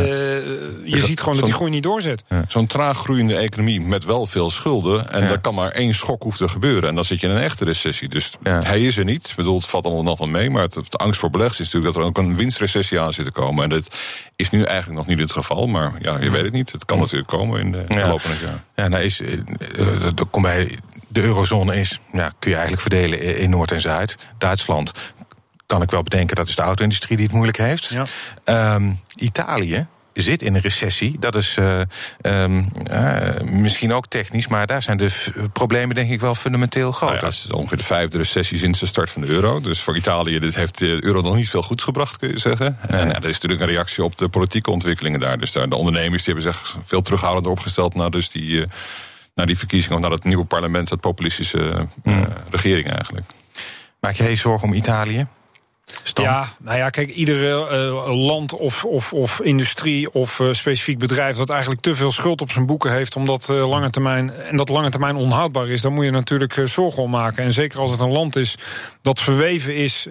je 0.85 1.01
ziet 1.05 1.21
gewoon 1.21 1.35
dat 1.35 1.45
die 1.45 1.55
groei 1.55 1.71
niet 1.71 1.83
doorzet. 1.83 2.25
Zo'n 2.49 2.67
traag 2.67 2.99
groeiende 2.99 3.37
economie 3.37 3.81
met 3.81 4.05
wel 4.05 4.27
veel 4.27 4.51
schulden. 4.51 5.11
En 5.11 5.23
er 5.23 5.39
kan 5.39 5.55
maar 5.55 5.71
één 5.71 5.95
schok 5.95 6.23
hoeft 6.23 6.39
te 6.39 6.49
gebeuren. 6.49 6.89
En 6.89 6.95
dan 6.95 7.05
zit 7.05 7.21
je 7.21 7.27
in 7.27 7.33
een 7.33 7.43
echte 7.43 7.65
recessie. 7.65 8.09
Dus 8.09 8.33
hij 8.43 8.83
is 8.83 8.97
er 8.97 9.05
niet. 9.05 9.29
Ik 9.29 9.37
bedoel, 9.37 9.57
het 9.57 9.67
valt 9.67 9.85
allemaal 9.85 10.03
nog 10.03 10.19
van 10.19 10.31
mee. 10.31 10.51
Maar 10.51 10.63
het, 10.63 10.75
de 10.89 10.97
angst 10.97 11.21
voor 11.21 11.31
beleggers 11.31 11.61
is 11.61 11.65
natuurlijk 11.67 11.95
dat 11.95 12.03
er 12.03 12.09
ook 12.09 12.19
een 12.19 12.37
winstrecessie 12.37 13.01
aan 13.01 13.13
zit 13.13 13.25
te 13.25 13.33
komen. 13.33 13.63
En 13.65 13.71
dat 13.71 13.97
is 14.37 14.51
nu 14.51 14.63
eigenlijk 14.63 14.99
nog 14.99 15.07
niet 15.07 15.19
het 15.19 15.33
geval. 15.33 15.67
Maar 15.67 15.93
ja, 16.01 16.19
je 16.21 16.31
weet 16.31 16.45
het 16.45 16.53
niet. 16.53 16.73
Het 16.73 16.85
kan 16.85 16.99
natuurlijk 16.99 17.29
komen 17.29 17.61
in 17.61 17.73
de, 17.73 17.85
de 17.89 18.07
loop 18.07 18.21
van 18.21 18.31
het 18.31 18.41
jaar. 18.41 18.63
Ja, 18.75 18.89
nou 18.89 19.03
is, 19.03 19.21
uh, 19.21 19.41
kom 20.31 20.43
bij 20.43 20.79
de 21.09 21.23
eurozone 21.23 21.77
is, 21.77 22.01
ja, 22.13 22.33
kun 22.39 22.51
je 22.51 22.57
eigenlijk 22.57 22.83
verdelen 22.83 23.39
in 23.39 23.51
Noord 23.51 23.73
en 23.73 23.81
Zuid. 23.81 24.17
Duitsland 24.39 24.93
kan 25.67 25.83
ik 25.83 25.91
wel 25.91 26.03
bedenken, 26.03 26.37
dat 26.37 26.49
is 26.49 26.57
de 26.57 26.63
auto-industrie 26.63 27.17
die 27.17 27.27
het 27.27 27.35
moeilijk 27.35 27.59
heeft. 27.59 27.97
Ja. 28.45 28.75
Um, 28.75 29.01
Italië 29.17 29.87
zit 30.13 30.43
in 30.43 30.55
een 30.55 30.61
recessie. 30.61 31.17
Dat 31.19 31.35
is 31.35 31.57
uh, 31.57 31.81
um, 32.23 32.69
uh, 32.91 33.41
misschien 33.41 33.93
ook 33.93 34.07
technisch, 34.07 34.47
maar 34.47 34.67
daar 34.67 34.83
zijn 34.83 34.97
de 34.97 35.11
problemen 35.53 35.95
denk 35.95 36.11
ik 36.11 36.21
wel 36.21 36.35
fundamenteel 36.35 36.93
groot. 36.93 37.11
Nou 37.11 37.23
ja, 37.23 37.27
het 37.27 37.35
is 37.35 37.51
ongeveer 37.51 37.79
de 37.79 37.85
vijfde 37.85 38.19
recessie 38.19 38.59
sinds 38.59 38.79
de 38.81 38.87
start 38.87 39.11
van 39.11 39.23
de 39.23 39.29
euro. 39.29 39.61
Dus 39.61 39.81
voor 39.81 39.97
Italië 39.97 40.39
dit 40.39 40.55
heeft 40.55 40.79
de 40.79 41.05
euro 41.05 41.21
nog 41.21 41.35
niet 41.35 41.49
veel 41.49 41.63
goeds 41.63 41.83
gebracht, 41.83 42.17
kun 42.17 42.29
je 42.29 42.39
zeggen. 42.39 42.79
En 42.89 43.07
ja, 43.07 43.13
dat 43.13 43.25
is 43.25 43.33
natuurlijk 43.33 43.61
een 43.61 43.69
reactie 43.69 44.05
op 44.05 44.19
de 44.19 44.29
politieke 44.29 44.71
ontwikkelingen 44.71 45.21
daar. 45.21 45.39
Dus 45.39 45.53
daar, 45.53 45.69
de 45.69 45.77
ondernemers 45.77 46.25
die 46.25 46.35
hebben 46.35 46.53
zich 46.53 46.77
veel 46.85 47.01
terughoudender 47.01 47.53
opgesteld 47.53 47.95
naar 47.95 48.11
dus 48.11 48.31
die, 48.31 48.51
uh, 48.51 48.65
naar 49.35 49.47
die 49.47 49.59
verkiezingen, 49.59 49.97
of 49.97 50.03
naar 50.03 50.13
het 50.13 50.25
nieuwe 50.25 50.45
parlement, 50.45 50.89
dat 50.89 51.01
populistische 51.01 51.87
mm. 52.03 52.27
regering 52.51 52.91
eigenlijk. 52.91 53.27
Maak 54.01 54.15
jij 54.15 54.31
je 54.31 54.37
zorgen 54.37 54.69
om 54.69 54.75
Italië? 54.75 55.27
Ja, 56.23 56.49
nou 56.59 56.79
ja, 56.79 56.91
kijk, 56.91 57.11
iedere 57.11 57.69
uh, 57.73 58.25
land 58.27 58.53
of, 58.53 58.85
of, 58.85 59.13
of 59.13 59.41
industrie 59.41 60.13
of 60.13 60.39
uh, 60.39 60.53
specifiek 60.53 60.99
bedrijf 60.99 61.37
dat 61.37 61.51
eigenlijk 61.51 61.81
te 61.81 61.97
veel 61.97 62.11
schuld 62.11 62.41
op 62.41 62.51
zijn 62.51 62.67
boeken 62.67 62.93
heeft, 62.93 63.17
omdat 63.17 63.49
uh, 63.51 63.69
lange 63.69 63.91
termijn 63.91 64.33
en 64.33 64.57
dat 64.57 64.69
lange 64.69 64.91
termijn 64.91 65.17
onhoudbaar 65.17 65.69
is, 65.69 65.81
dan 65.81 65.93
moet 65.93 66.05
je 66.05 66.11
natuurlijk 66.11 66.61
zorgen 66.65 67.03
om 67.03 67.11
maken. 67.11 67.45
En 67.45 67.53
zeker 67.53 67.79
als 67.79 67.91
het 67.91 68.01
een 68.01 68.13
land 68.13 68.37
is 68.37 68.55
dat 69.03 69.21
verweven 69.21 69.75
is 69.75 70.07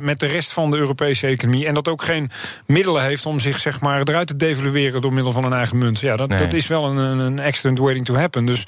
met 0.00 0.18
de 0.18 0.26
rest 0.26 0.52
van 0.52 0.70
de 0.70 0.76
Europese 0.76 1.26
economie 1.26 1.66
en 1.66 1.74
dat 1.74 1.88
ook 1.88 2.02
geen 2.02 2.30
middelen 2.66 3.02
heeft 3.02 3.26
om 3.26 3.40
zich 3.40 3.58
zeg 3.58 3.80
maar 3.80 4.00
eruit 4.00 4.26
te 4.26 4.36
devalueren 4.36 5.00
door 5.00 5.12
middel 5.12 5.32
van 5.32 5.44
een 5.44 5.52
eigen 5.52 5.78
munt. 5.78 6.00
Ja, 6.00 6.16
dat, 6.16 6.28
nee. 6.28 6.38
dat 6.38 6.52
is 6.52 6.66
wel 6.66 6.84
een, 6.84 7.18
een 7.18 7.40
accident 7.40 7.78
waiting 7.78 8.06
to 8.06 8.14
happen. 8.14 8.44
Dus 8.44 8.64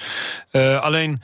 alleen. 0.81 1.21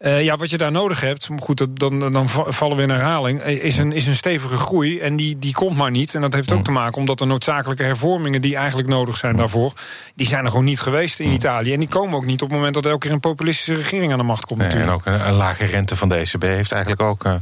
Uh, 0.00 0.24
ja, 0.24 0.36
wat 0.36 0.50
je 0.50 0.58
daar 0.58 0.72
nodig 0.72 1.00
hebt, 1.00 1.28
goed, 1.38 1.66
dan, 1.70 1.98
dan 1.98 2.28
vallen 2.28 2.76
we 2.76 2.82
in 2.82 2.90
herhaling, 2.90 3.40
eh, 3.40 3.64
is 3.64 3.78
een, 3.78 3.92
is 3.92 4.06
een 4.06 4.14
stevige 4.14 4.56
groei. 4.56 4.98
En 5.00 5.16
die, 5.16 5.38
die 5.38 5.52
komt 5.52 5.76
maar 5.76 5.90
niet. 5.90 6.14
En 6.14 6.20
dat 6.20 6.32
heeft 6.32 6.52
ook 6.52 6.64
te 6.64 6.70
maken 6.70 6.98
omdat 6.98 7.18
de 7.18 7.24
noodzakelijke 7.24 7.82
hervormingen 7.82 8.40
die 8.40 8.56
eigenlijk 8.56 8.88
nodig 8.88 9.16
zijn 9.16 9.36
daarvoor, 9.36 9.72
die 10.14 10.26
zijn 10.26 10.44
er 10.44 10.50
gewoon 10.50 10.64
niet 10.64 10.80
geweest 10.80 11.20
in. 11.20 11.30
Italië. 11.32 11.72
En 11.72 11.78
die 11.78 11.88
komen 11.88 12.16
ook 12.16 12.24
niet 12.24 12.42
op 12.42 12.48
het 12.48 12.56
moment 12.56 12.74
dat 12.74 12.86
elke 12.86 12.98
keer 12.98 13.10
een 13.10 13.20
populistische 13.20 13.74
regering 13.74 14.12
aan 14.12 14.18
de 14.18 14.24
macht 14.24 14.46
komt. 14.46 14.58
Nee, 14.58 14.68
en 14.68 14.88
ook 14.88 15.06
een, 15.06 15.26
een, 15.26 15.34
lage 15.34 15.64
rente 15.64 15.96
van 15.96 16.08
de 16.08 16.14
ECB 16.14 16.42
heeft 16.42 16.72
eigenlijk 16.72 17.02
ook. 17.02 17.24
Uh, 17.24 17.34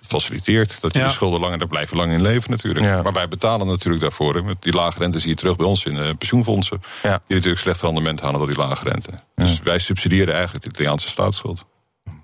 faciliteert. 0.00 0.80
Dat 0.80 0.92
je 0.92 0.98
ja. 0.98 1.06
de 1.06 1.12
schulden 1.12 1.40
langer, 1.40 1.58
daar 1.58 1.68
blijven 1.68 1.96
lang 1.96 2.12
in 2.12 2.22
leven 2.22 2.50
natuurlijk. 2.50 2.84
Ja. 2.84 3.02
Maar 3.02 3.12
wij 3.12 3.28
betalen 3.28 3.66
natuurlijk 3.66 4.02
daarvoor. 4.02 4.44
Met 4.44 4.62
die 4.62 4.72
lage 4.72 4.98
rente 4.98 5.18
zie 5.18 5.28
je 5.28 5.36
terug 5.36 5.56
bij 5.56 5.66
ons 5.66 5.84
in 5.84 5.96
uh, 5.96 6.10
pensioenfondsen. 6.18 6.82
Ja. 7.02 7.20
Die 7.26 7.36
natuurlijk 7.36 7.62
slecht 7.62 7.80
rendement 7.80 8.20
halen 8.20 8.38
door 8.38 8.48
die 8.48 8.56
lage 8.56 8.88
rente. 8.88 9.10
Dus 9.34 9.60
wij 9.62 9.78
subsidiëren 9.78 10.34
eigenlijk 10.34 10.64
de 10.64 10.70
Italiaanse 10.70 11.08
staatsschuld. 11.08 11.64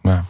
Nou, 0.05 0.21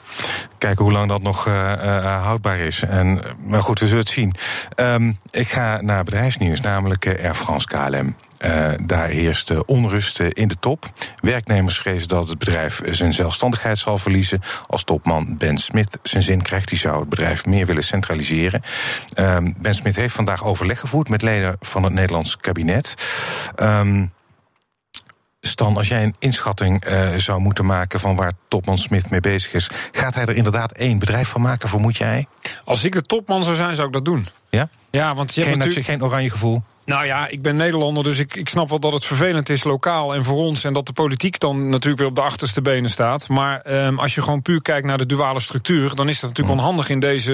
kijken 0.58 0.84
hoe 0.84 0.92
lang 0.92 1.08
dat 1.08 1.22
nog 1.22 1.46
uh, 1.46 1.54
uh, 1.54 2.22
houdbaar 2.22 2.58
is. 2.58 2.82
En, 2.82 3.20
maar 3.38 3.62
goed, 3.62 3.80
we 3.80 3.86
zullen 3.86 4.02
het 4.02 4.12
zien. 4.12 4.34
Um, 4.76 5.18
ik 5.30 5.48
ga 5.48 5.80
naar 5.80 6.04
bedrijfsnieuws, 6.04 6.60
namelijk 6.60 7.06
uh, 7.06 7.24
Air 7.24 7.34
France 7.34 7.66
KLM. 7.66 8.16
daar 8.86 9.08
heerst 9.08 9.64
onrust 9.64 10.20
in 10.20 10.48
de 10.48 10.56
top. 10.60 10.92
Werknemers 11.20 11.78
vrezen 11.78 12.08
dat 12.08 12.28
het 12.28 12.38
bedrijf 12.38 12.80
zijn 12.90 13.12
zelfstandigheid 13.12 13.78
zal 13.78 13.98
verliezen. 13.98 14.40
Als 14.66 14.84
topman 14.84 15.36
Ben 15.38 15.58
Smith 15.58 15.98
zijn 16.02 16.22
zin 16.22 16.42
krijgt, 16.42 16.68
die 16.68 16.78
zou 16.78 17.00
het 17.00 17.08
bedrijf 17.08 17.46
meer 17.46 17.66
willen 17.66 17.84
centraliseren. 17.84 18.62
Um, 19.18 19.54
ben 19.58 19.74
Smith 19.74 19.96
heeft 19.96 20.14
vandaag 20.14 20.44
overleg 20.44 20.80
gevoerd 20.80 21.08
met 21.08 21.22
leden 21.22 21.56
van 21.60 21.82
het 21.82 21.92
Nederlands 21.92 22.36
kabinet. 22.36 22.94
Um, 23.62 24.12
Stan, 25.54 25.76
als 25.76 25.88
jij 25.88 26.02
een 26.02 26.14
inschatting 26.18 26.86
uh, 26.86 27.08
zou 27.16 27.40
moeten 27.40 27.66
maken 27.66 28.00
van 28.00 28.16
waar 28.16 28.32
topman 28.48 28.78
Smith 28.78 29.10
mee 29.10 29.20
bezig 29.20 29.52
is, 29.52 29.70
gaat 29.92 30.14
hij 30.14 30.24
er 30.24 30.36
inderdaad 30.36 30.72
één 30.72 30.98
bedrijf 30.98 31.28
van 31.28 31.40
maken, 31.40 31.68
vermoed 31.68 31.96
jij? 31.96 32.26
Als 32.64 32.84
ik 32.84 32.92
de 32.92 33.02
topman 33.02 33.44
zou 33.44 33.56
zijn, 33.56 33.74
zou 33.74 33.86
ik 33.86 33.92
dat 33.92 34.04
doen. 34.04 34.26
Ja? 34.50 34.68
Ja, 34.90 35.14
want 35.14 35.34
je 35.34 35.40
geen, 35.40 35.50
hebt 35.50 35.58
natuurlijk... 35.58 35.86
geen 35.86 36.04
oranje 36.04 36.30
gevoel? 36.30 36.62
Nou 36.84 37.06
ja, 37.06 37.28
ik 37.28 37.42
ben 37.42 37.56
Nederlander, 37.56 38.04
dus 38.04 38.18
ik, 38.18 38.36
ik 38.36 38.48
snap 38.48 38.68
wel 38.68 38.80
dat 38.80 38.92
het 38.92 39.04
vervelend 39.04 39.48
is 39.48 39.64
lokaal 39.64 40.14
en 40.14 40.24
voor 40.24 40.36
ons. 40.36 40.64
En 40.64 40.72
dat 40.72 40.86
de 40.86 40.92
politiek 40.92 41.38
dan 41.38 41.68
natuurlijk 41.68 41.98
weer 41.98 42.08
op 42.08 42.14
de 42.14 42.22
achterste 42.22 42.62
benen 42.62 42.90
staat. 42.90 43.28
Maar 43.28 43.62
um, 43.86 43.98
als 43.98 44.14
je 44.14 44.22
gewoon 44.22 44.42
puur 44.42 44.62
kijkt 44.62 44.86
naar 44.86 44.98
de 44.98 45.06
duale 45.06 45.40
structuur, 45.40 45.94
dan 45.94 46.08
is 46.08 46.20
dat 46.20 46.30
natuurlijk 46.30 46.56
mm. 46.56 46.62
onhandig 46.62 46.88
in 46.88 47.00
deze 47.00 47.32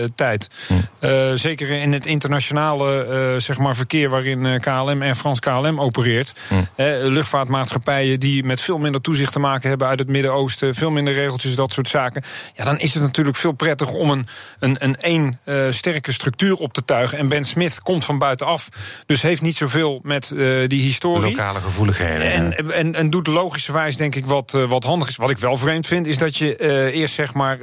uh, 0.00 0.08
tijd. 0.14 0.48
Mm. 0.68 0.88
Uh, 1.00 1.10
zeker 1.34 1.70
in 1.70 1.92
het 1.92 2.06
internationale 2.06 3.06
uh, 3.34 3.40
zeg 3.40 3.58
maar 3.58 3.76
verkeer 3.76 4.08
waarin 4.08 4.60
KLM 4.60 5.02
en 5.02 5.16
Frans 5.16 5.40
KLM 5.40 5.80
opereert. 5.80 6.34
Mm. 6.48 6.68
luchtvaartmaatschappijen 7.02 8.20
die 8.20 8.44
met 8.44 8.60
veel 8.60 8.78
minder 8.78 9.00
toezicht 9.00 9.32
te 9.32 9.38
maken 9.38 9.68
hebben 9.68 9.86
uit 9.86 9.98
het 9.98 10.08
Midden-Oosten, 10.08 10.74
veel 10.74 10.90
minder 10.90 11.14
regeltjes, 11.14 11.54
dat 11.54 11.72
soort 11.72 11.88
zaken. 11.88 12.22
Ja, 12.54 12.64
dan 12.64 12.78
is 12.78 12.94
het 12.94 13.02
natuurlijk 13.02 13.36
veel 13.36 13.52
prettiger 13.52 13.94
om 13.94 14.10
een, 14.10 14.26
een, 14.58 14.76
een 14.78 14.96
één 14.96 15.40
sterke 15.70 16.12
structuur 16.12 16.54
op 16.54 16.72
te 16.72 16.84
tuigen. 16.84 17.18
En 17.18 17.28
Ben 17.28 17.44
Smith 17.44 17.82
komt 17.82 18.04
van 18.04 18.18
buitenaf. 18.18 18.67
Dus 19.06 19.22
heeft 19.22 19.42
niet 19.42 19.56
zoveel 19.56 20.00
met 20.02 20.30
uh, 20.34 20.68
die 20.68 20.82
historie. 20.82 21.30
Lokale 21.30 21.60
gevoeligheden. 21.60 22.32
En, 22.32 22.72
en, 22.72 22.94
en, 22.94 23.10
doet 23.10 23.26
logischerwijs 23.26 23.96
denk 23.96 24.14
ik 24.14 24.26
wat, 24.26 24.52
uh, 24.56 24.68
wat 24.68 24.84
handig 24.84 25.08
is. 25.08 25.16
Wat 25.16 25.30
ik 25.30 25.38
wel 25.38 25.56
vreemd 25.56 25.86
vind, 25.86 26.06
is 26.06 26.18
dat 26.18 26.36
je 26.36 26.58
uh, 26.58 27.00
eerst 27.00 27.14
zeg 27.14 27.34
maar. 27.34 27.58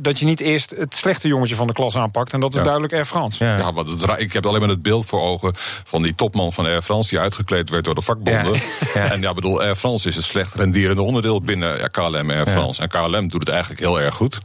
dat 0.00 0.18
je 0.18 0.24
niet 0.24 0.40
eerst 0.40 0.74
het 0.76 0.94
slechte 0.94 1.28
jongetje 1.28 1.54
van 1.54 1.66
de 1.66 1.72
klas 1.72 1.96
aanpakt. 1.96 2.32
En 2.32 2.40
dat 2.40 2.50
is 2.50 2.58
ja. 2.58 2.62
duidelijk 2.62 2.92
Air 2.92 3.04
France. 3.04 3.44
Ja, 3.44 3.56
ja 3.56 4.16
ik 4.16 4.32
heb 4.32 4.46
alleen 4.46 4.60
maar 4.60 4.68
het 4.68 4.82
beeld 4.82 5.06
voor 5.06 5.20
ogen 5.20 5.52
van 5.84 6.02
die 6.02 6.14
topman 6.14 6.52
van 6.52 6.66
Air 6.66 6.82
France. 6.82 7.08
die 7.08 7.18
uitgekleed 7.18 7.70
werd 7.70 7.84
door 7.84 7.94
de 7.94 8.02
vakbonden. 8.02 8.60
Ja. 8.94 8.98
En 9.10 9.20
ja, 9.20 9.34
bedoel, 9.34 9.60
Air 9.60 9.76
France 9.76 10.08
is 10.08 10.16
het 10.16 10.24
slecht 10.24 10.54
renderende 10.54 11.02
onderdeel 11.02 11.40
binnen 11.40 11.78
ja, 11.78 11.86
KLM 11.86 12.30
Air 12.30 12.46
France. 12.46 12.82
En 12.82 12.88
KLM 12.88 13.28
doet 13.28 13.40
het 13.40 13.48
eigenlijk 13.48 13.80
heel 13.80 14.00
erg 14.00 14.14
goed. 14.14 14.38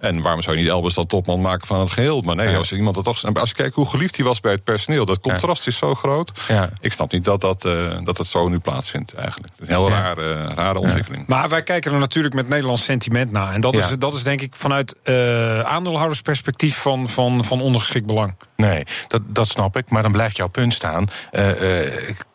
En 0.00 0.22
waarom 0.22 0.42
zou 0.42 0.56
je 0.56 0.62
niet 0.62 0.70
Elbers 0.70 0.94
dan 0.94 1.06
topman 1.06 1.40
maken 1.40 1.66
van 1.66 1.80
het 1.80 1.90
geheel? 1.90 2.20
Maar 2.20 2.36
nee, 2.36 2.56
als 2.56 2.72
iemand 2.72 2.94
dat 2.94 3.04
toch. 3.04 3.34
Als 3.34 3.48
je 3.48 3.54
kijkt 3.54 3.74
hoe 3.74 3.88
geliefd 3.88 4.16
hij 4.16 4.24
was 4.24 4.40
bij 4.40 4.52
het 4.52 4.64
personeel 4.64 4.99
dat 5.06 5.20
contrast 5.20 5.66
is 5.66 5.76
zo 5.76 5.94
groot. 5.94 6.32
Ja. 6.48 6.70
Ik 6.80 6.92
snap 6.92 7.12
niet 7.12 7.24
dat 7.24 7.40
dat, 7.40 7.64
uh, 7.64 7.98
dat 8.04 8.18
het 8.18 8.26
zo 8.26 8.48
nu 8.48 8.58
plaatsvindt 8.58 9.14
eigenlijk. 9.14 9.52
Het 9.52 9.62
is 9.62 9.68
een 9.68 9.74
heel 9.74 9.90
rare, 9.90 10.44
rare 10.44 10.78
ontwikkeling. 10.78 11.26
Maar 11.26 11.48
wij 11.48 11.62
kijken 11.62 11.92
er 11.92 11.98
natuurlijk 11.98 12.34
met 12.34 12.48
Nederlands 12.48 12.84
sentiment 12.84 13.32
naar. 13.32 13.52
En 13.52 13.60
dat, 13.60 13.76
is, 13.76 13.88
dat 13.98 14.14
is 14.14 14.22
denk 14.22 14.40
ik 14.40 14.56
vanuit 14.56 14.96
uh, 15.04 15.60
aandeelhoudersperspectief 15.60 16.76
van, 16.76 17.08
van, 17.08 17.44
van 17.44 17.60
ondergeschikt 17.60 18.06
belang. 18.06 18.34
Nee, 18.56 18.84
dat, 19.06 19.20
dat 19.26 19.48
snap 19.48 19.76
ik. 19.76 19.90
Maar 19.90 20.02
dan 20.02 20.12
blijft 20.12 20.36
jouw 20.36 20.48
punt 20.48 20.74
staan. 20.74 21.06
Uh, 21.32 21.48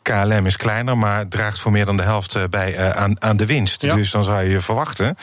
KLM 0.01 0.45
is 0.45 0.57
kleiner, 0.57 0.97
maar 0.97 1.27
draagt 1.27 1.59
voor 1.59 1.71
meer 1.71 1.85
dan 1.85 1.97
de 1.97 2.03
helft 2.03 2.49
bij 2.49 2.93
aan, 2.93 3.21
aan 3.21 3.37
de 3.37 3.45
winst. 3.45 3.81
Ja. 3.81 3.95
Dus 3.95 4.11
dan 4.11 4.23
zou 4.23 4.43
je 4.43 4.59
verwachten. 4.59 5.17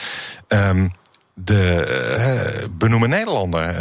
Um, 0.48 0.92
de 1.34 2.68
benoemen 2.78 3.08
Nederlander 3.08 3.74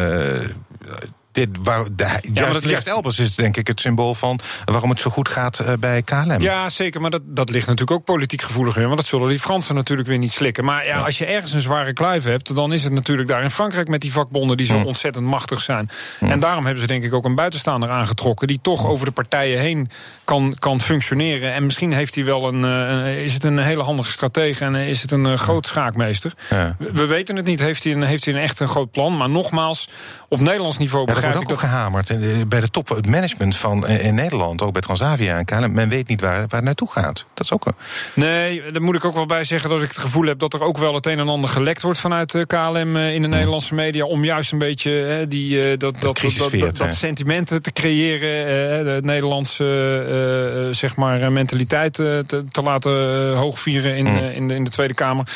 dit, 1.31 1.50
waar, 1.59 1.83
de, 1.91 2.07
juist, 2.33 2.53
dat 2.53 2.63
juist 2.63 2.88
Elbers 2.88 3.19
is 3.19 3.35
denk 3.35 3.57
ik 3.57 3.67
het 3.67 3.79
symbool 3.79 4.13
van 4.13 4.39
waarom 4.65 4.89
het 4.89 5.00
zo 5.00 5.09
goed 5.09 5.29
gaat 5.29 5.59
eh, 5.59 5.73
bij 5.79 6.01
KLM. 6.01 6.41
Ja, 6.41 6.69
zeker, 6.69 7.01
maar 7.01 7.09
dat, 7.09 7.21
dat 7.25 7.50
ligt 7.50 7.67
natuurlijk 7.67 8.00
ook 8.00 8.05
politiek 8.05 8.41
gevoeliger 8.41 8.81
in. 8.81 8.88
Want 8.88 9.00
dat 9.00 9.07
zullen 9.09 9.29
die 9.29 9.39
Fransen 9.39 9.75
natuurlijk 9.75 10.07
weer 10.07 10.17
niet 10.17 10.31
slikken. 10.31 10.65
Maar 10.65 10.85
ja, 10.85 11.01
als 11.01 11.17
je 11.17 11.25
ergens 11.25 11.53
een 11.53 11.61
zware 11.61 11.93
kluif 11.93 12.23
hebt, 12.23 12.55
dan 12.55 12.73
is 12.73 12.83
het 12.83 12.93
natuurlijk 12.93 13.27
daar 13.27 13.43
in 13.43 13.50
Frankrijk 13.50 13.88
met 13.88 14.01
die 14.01 14.11
vakbonden 14.11 14.57
die 14.57 14.65
zo 14.65 14.79
Mm. 14.81 14.85
ontzettend 14.85 15.25
machtig 15.25 15.61
zijn. 15.61 15.89
En 16.19 16.39
daarom 16.39 16.63
hebben 16.63 16.81
ze 16.81 16.88
denk 16.88 17.03
ik 17.03 17.13
ook 17.13 17.25
een 17.25 17.35
buitenstaander 17.35 17.89
aangetrokken 17.89 18.47
die 18.47 18.59
toch 18.61 18.85
over 18.85 19.05
de 19.05 19.11
partijen 19.11 19.59
heen 19.59 19.89
kan, 20.23 20.55
kan 20.59 20.81
functioneren. 20.81 21.53
En 21.53 21.65
misschien 21.65 21.91
heeft 21.93 22.15
hij 22.15 22.25
wel 22.25 22.47
een, 22.47 22.63
eh, 22.63 23.23
is 23.23 23.33
het 23.33 23.43
een 23.43 23.57
hele 23.57 23.83
handige 23.83 24.11
stratege 24.11 24.65
en 24.65 24.75
eh, 24.75 24.89
is 24.89 25.01
het 25.01 25.11
een 25.11 25.25
eh, 25.25 25.38
groot 25.38 25.67
schaakmeester. 25.67 26.33
Ja. 26.50 26.75
We, 26.79 26.91
we 26.91 27.05
weten 27.05 27.35
het 27.35 27.45
niet. 27.45 27.59
Heeft 27.59 27.83
hij, 27.83 27.93
een, 27.93 28.01
heeft 28.01 28.25
hij 28.25 28.33
een 28.33 28.39
echt 28.39 28.59
een 28.59 28.67
groot 28.67 28.91
plan? 28.91 29.17
Maar 29.17 29.29
nogmaals, 29.29 29.89
op 30.27 30.39
Nederlands 30.39 30.77
niveau 30.77 31.07
Ja, 31.07 31.13
wordt 31.21 31.41
ik 31.41 31.51
ook 31.51 31.59
gehamerd 31.59 32.09
eh, 32.09 32.17
bij 32.47 32.59
de 32.59 32.69
top, 32.69 32.89
het 32.89 33.07
management 33.07 33.57
van 33.57 33.87
eh, 33.87 34.05
in 34.05 34.15
Nederland, 34.15 34.61
ook 34.61 34.73
bij 34.73 34.81
Transavia 34.81 35.37
en 35.37 35.45
KLM. 35.45 35.73
Men 35.73 35.89
weet 35.89 36.07
niet 36.07 36.21
waar, 36.21 36.37
waar 36.39 36.47
het 36.49 36.63
naartoe 36.63 36.91
gaat. 36.91 37.25
Dat 37.33 37.45
is 37.45 37.51
ook 37.51 37.65
een. 37.65 37.73
Nee, 38.13 38.71
daar 38.71 38.81
moet 38.81 38.95
ik 38.95 39.05
ook 39.05 39.15
wel 39.15 39.25
bij 39.25 39.43
zeggen 39.43 39.69
dat 39.69 39.81
ik 39.81 39.87
het 39.87 39.97
gevoel 39.97 40.25
heb 40.25 40.39
dat 40.39 40.53
er 40.53 40.63
ook 40.63 40.77
wel 40.77 40.93
het 40.93 41.05
een 41.05 41.19
en 41.19 41.29
ander 41.29 41.49
gelekt 41.49 41.81
wordt 41.81 41.99
vanuit 41.99 42.35
eh, 42.35 42.41
KLM 42.45 42.95
in 42.97 43.21
de 43.21 43.27
Nederlandse 43.27 43.73
media. 43.73 44.05
Om 44.05 44.23
juist 44.23 44.51
een 44.51 44.57
beetje 44.57 45.05
eh, 45.05 45.25
die, 45.27 45.77
dat, 45.77 45.79
dat, 45.79 46.01
dat, 46.01 46.33
dat, 46.37 46.51
dat 46.59 46.75
te- 46.89 46.95
sentiment 46.95 47.47
te 47.47 47.71
creëren. 47.73 48.19
de 48.85 48.99
Nederlandse 49.01 50.69
zeg 50.71 50.95
maar, 50.95 51.31
mentaliteit 51.31 51.93
te, 51.93 52.43
te 52.51 52.61
laten 52.61 53.35
hoogvieren 53.35 53.95
in, 53.95 54.07
eh, 54.07 54.35
in, 54.35 54.47
de, 54.47 54.55
in 54.55 54.63
de 54.63 54.69
Tweede 54.69 54.93
Kamer. 54.93 55.27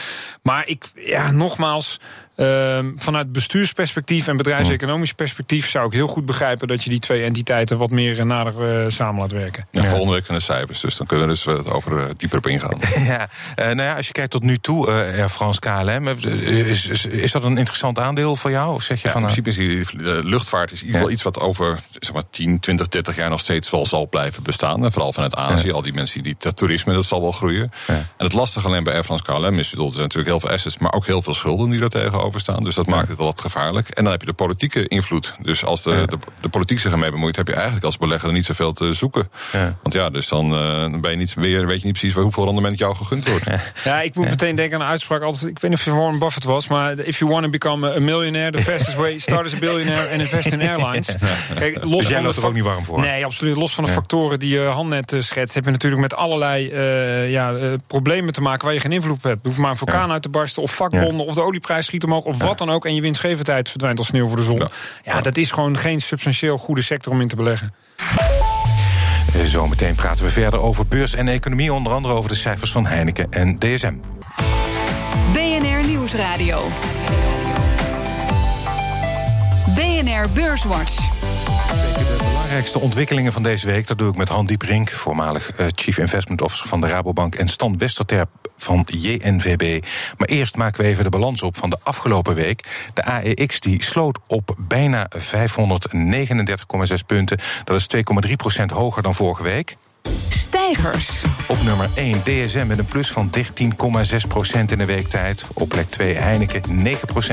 Maar 0.41 0.67
ik, 0.67 0.85
ja, 0.93 1.31
nogmaals. 1.31 1.99
Ehm, 2.35 2.91
vanuit 2.97 3.31
bestuursperspectief 3.31 4.27
en 4.27 4.37
bedrijfseconomisch 4.37 5.13
perspectief 5.13 5.69
zou 5.69 5.85
ik 5.87 5.93
heel 5.93 6.07
goed 6.07 6.25
begrijpen 6.25 6.67
dat 6.67 6.83
je 6.83 6.89
die 6.89 6.99
twee 6.99 7.23
entiteiten 7.23 7.77
wat 7.77 7.89
meer 7.89 8.25
nader 8.25 8.83
eh, 8.83 8.89
samen 8.89 9.21
laat 9.21 9.31
werken. 9.31 9.67
Ja, 9.71 9.83
Volgende 9.83 10.13
week 10.13 10.25
zijn 10.25 10.37
de 10.37 10.43
cijfers, 10.43 10.79
dus 10.79 10.97
dan 10.97 11.07
kunnen 11.07 11.27
we 11.27 11.33
dus 11.33 11.43
wat 11.43 11.69
over 11.71 11.97
eh, 11.97 12.09
dieper 12.15 12.37
op 12.37 12.47
ingaan. 12.47 12.79
Ja, 13.05 13.29
eh, 13.55 13.65
nou 13.65 13.81
ja, 13.81 13.95
als 13.95 14.07
je 14.07 14.11
kijkt 14.11 14.31
tot 14.31 14.43
nu 14.43 14.57
toe, 14.57 14.87
Air 14.87 15.29
France 15.29 15.59
KLM, 15.59 16.07
is, 16.07 16.87
is, 16.87 17.05
is 17.05 17.31
dat 17.31 17.43
een 17.43 17.57
interessant 17.57 17.99
aandeel 17.99 18.35
voor 18.35 18.51
jou? 18.51 18.73
Of 18.73 18.83
zeg 18.83 19.01
je 19.01 19.07
Ja, 19.07 19.13
van, 19.13 19.21
in 19.21 19.27
principe 19.27 19.49
is 19.49 19.55
die 19.55 20.03
luchtvaart 20.23 20.71
is 20.71 20.79
in 20.79 20.85
ieder 20.85 20.99
geval 20.99 21.13
iets 21.13 21.23
wat 21.23 21.39
over 21.39 21.79
zeg 21.99 22.13
maar, 22.13 22.23
10, 22.29 22.59
20, 22.59 22.87
30 22.87 23.15
jaar 23.15 23.29
nog 23.29 23.39
steeds 23.39 23.69
wel 23.69 23.85
zal 23.85 24.07
blijven 24.07 24.43
bestaan. 24.43 24.83
En 24.85 24.91
vooral 24.91 25.13
vanuit 25.13 25.35
Azië, 25.35 25.71
al 25.71 25.81
die 25.81 25.93
mensen 25.93 26.23
die 26.23 26.35
dat 26.39 26.57
toerisme, 26.57 26.93
dat 26.93 27.05
zal 27.05 27.21
wel 27.21 27.31
groeien. 27.31 27.71
En 27.87 28.05
het 28.17 28.33
lastige 28.33 28.67
alleen 28.67 28.83
bij 28.83 28.93
Air 28.93 29.03
France 29.03 29.23
KLM 29.23 29.59
is, 29.59 29.71
er 29.71 29.77
zijn 29.77 29.91
natuurlijk 29.91 30.27
heel 30.27 30.39
veel 30.39 30.49
assets, 30.49 30.77
maar 30.77 30.93
ook 30.93 31.05
heel 31.05 31.21
veel 31.21 31.33
schulden 31.33 31.69
die 31.69 31.81
er 31.81 31.89
tegenover 31.89 32.24
staan. 32.33 32.63
Dus 32.63 32.75
dat 32.75 32.85
maakt 32.87 33.07
het 33.07 33.17
wel 33.17 33.25
wat 33.27 33.41
gevaarlijk. 33.41 33.89
En 33.89 34.03
dan 34.03 34.11
heb 34.11 34.21
je 34.21 34.27
de 34.27 34.33
politieke 34.33 34.87
invloed. 34.87 35.35
Dus 35.41 35.65
als 35.65 35.83
de, 35.83 36.03
de, 36.05 36.17
de 36.41 36.49
politiek 36.49 36.79
zich 36.79 36.91
ermee 36.91 37.11
bemoeit, 37.11 37.35
heb 37.35 37.47
je 37.47 37.53
eigenlijk 37.53 37.85
als 37.85 37.97
belegger 37.97 38.31
niet 38.31 38.45
zoveel 38.45 38.73
te 38.73 38.93
zoeken. 38.93 39.29
Ja. 39.51 39.77
Want 39.81 39.93
ja, 39.95 40.09
dus 40.09 40.27
dan 40.27 40.53
eh, 40.53 40.99
ben 40.99 41.11
je 41.11 41.17
niet, 41.17 41.33
weer, 41.33 41.67
weet 41.67 41.79
je 41.79 41.85
niet 41.85 41.97
precies 41.97 42.17
hoeveel 42.17 42.45
rendement 42.45 42.77
jou 42.77 42.95
gegund 42.95 43.29
wordt. 43.29 43.45
Ja, 43.83 44.01
ik 44.01 44.15
moet 44.15 44.29
meteen 44.29 44.55
denken 44.55 44.75
aan 44.75 44.81
een 44.81 44.91
uitspraak. 44.91 45.21
Altijd, 45.21 45.49
ik 45.51 45.59
weet 45.59 45.71
niet 45.71 45.79
of 45.79 45.85
je 45.85 45.91
Warren 45.91 46.19
Buffett 46.19 46.43
was, 46.45 46.67
maar 46.67 46.99
if 46.99 47.19
you 47.19 47.31
want 47.31 47.43
to 47.43 47.49
become 47.49 47.95
a 47.95 47.99
millionaire, 47.99 48.51
the 48.51 48.63
fastest 48.63 48.95
way, 48.97 49.19
start 49.19 49.45
as 49.45 49.53
a 49.53 49.59
billionaire 49.59 50.09
and 50.11 50.19
invest 50.21 50.47
in 50.51 50.61
airlines. 50.61 51.07
Kijk, 51.55 51.83
los 51.83 51.97
Dus 51.99 52.07
jij 52.07 52.15
van 52.15 52.25
loopt 52.25 52.37
er 52.37 52.45
ook 52.45 52.53
niet 52.53 52.63
warm 52.63 52.85
voor? 52.85 52.99
Nee, 52.99 53.25
absoluut. 53.25 53.55
Los 53.55 53.73
van 53.73 53.83
de 53.83 53.89
Ja. 53.89 53.95
factoren 53.95 54.39
die 54.39 54.55
uh, 54.55 54.73
Han 54.73 54.87
net 54.87 55.13
eh, 55.13 55.19
schetst, 55.21 55.53
heb 55.55 55.65
je 55.65 55.71
natuurlijk 55.71 56.01
met 56.01 56.15
allerlei 56.15 56.69
eh, 56.69 57.31
ja, 57.31 57.53
problemen 57.87 58.33
te 58.33 58.41
maken 58.41 58.65
waar 58.65 58.73
je 58.73 58.79
geen 58.79 58.91
invloed 58.91 59.17
op 59.17 59.23
hebt. 59.23 59.39
Er 59.41 59.47
hoeft 59.47 59.57
maar 59.57 59.69
een 59.69 59.77
vulkaan 59.77 60.11
uit 60.11 60.21
te 60.21 60.29
barsten, 60.29 60.61
of 60.63 60.71
vakbonden, 60.75 61.25
of 61.25 61.33
de 61.33 61.41
olieprijs 61.41 61.85
schiet 61.85 62.03
omhoog, 62.03 62.14
of 62.23 62.41
wat 62.43 62.57
dan 62.57 62.69
ook. 62.69 62.85
En 62.85 62.95
je 62.95 63.01
winstgevendheid 63.01 63.69
verdwijnt 63.69 63.97
als 63.97 64.07
sneeuw 64.07 64.27
voor 64.27 64.35
de 64.37 64.43
zon. 64.43 64.57
Ja, 64.57 64.67
Ja. 65.03 65.21
dat 65.21 65.37
is 65.37 65.51
gewoon 65.51 65.77
geen 65.77 66.01
substantieel 66.01 66.57
goede 66.57 66.81
sector 66.81 67.11
om 67.11 67.21
in 67.21 67.27
te 67.27 67.35
beleggen. 67.35 67.73
Zometeen 69.43 69.95
praten 69.95 70.25
we 70.25 70.31
verder 70.31 70.59
over 70.59 70.87
beurs 70.87 71.13
en 71.13 71.27
economie, 71.27 71.73
onder 71.73 71.93
andere 71.93 72.13
over 72.13 72.29
de 72.29 72.35
cijfers 72.35 72.71
van 72.71 72.85
Heineken 72.85 73.27
en 73.29 73.59
DSM. 73.59 73.93
BNR 75.33 75.85
Nieuwsradio. 75.87 76.69
BNR 79.75 80.29
Beurswatch. 80.33 81.14
De 82.45 82.51
belangrijkste 82.51 82.85
ontwikkelingen 82.85 83.33
van 83.33 83.43
deze 83.43 83.65
week, 83.65 83.87
dat 83.87 83.97
doe 83.97 84.09
ik 84.09 84.15
met 84.15 84.29
Han 84.29 84.45
Dieprink, 84.45 84.89
voormalig 84.89 85.55
eh, 85.55 85.65
Chief 85.75 85.97
Investment 85.97 86.41
Officer 86.41 86.67
van 86.67 86.81
de 86.81 86.87
Rabobank, 86.87 87.35
en 87.35 87.47
Stan 87.47 87.77
Westerterp 87.77 88.29
van 88.57 88.87
JNVB. 88.91 89.83
Maar 90.17 90.27
eerst 90.27 90.55
maken 90.55 90.81
we 90.81 90.87
even 90.87 91.03
de 91.03 91.09
balans 91.09 91.41
op 91.41 91.57
van 91.57 91.69
de 91.69 91.77
afgelopen 91.83 92.35
week. 92.35 92.89
De 92.93 93.03
AEX 93.03 93.59
die 93.59 93.83
sloot 93.83 94.19
op 94.27 94.55
bijna 94.57 95.09
539,6 95.17 95.19
punten. 97.05 97.39
Dat 97.63 97.75
is 97.75 97.87
2,3% 98.59 98.65
hoger 98.65 99.03
dan 99.03 99.13
vorige 99.13 99.43
week. 99.43 99.75
Stijgers. 100.27 101.21
Op 101.47 101.63
nummer 101.63 101.89
1 101.95 102.23
DSM 102.23 102.67
met 102.67 102.77
een 102.77 102.85
plus 102.85 103.11
van 103.11 103.29
13,6% 103.37 103.43
in 104.67 104.77
de 104.77 104.85
weektijd. 104.85 105.43
Op 105.53 105.69
plek 105.69 105.89
2 105.89 106.15
Heineken 106.15 106.61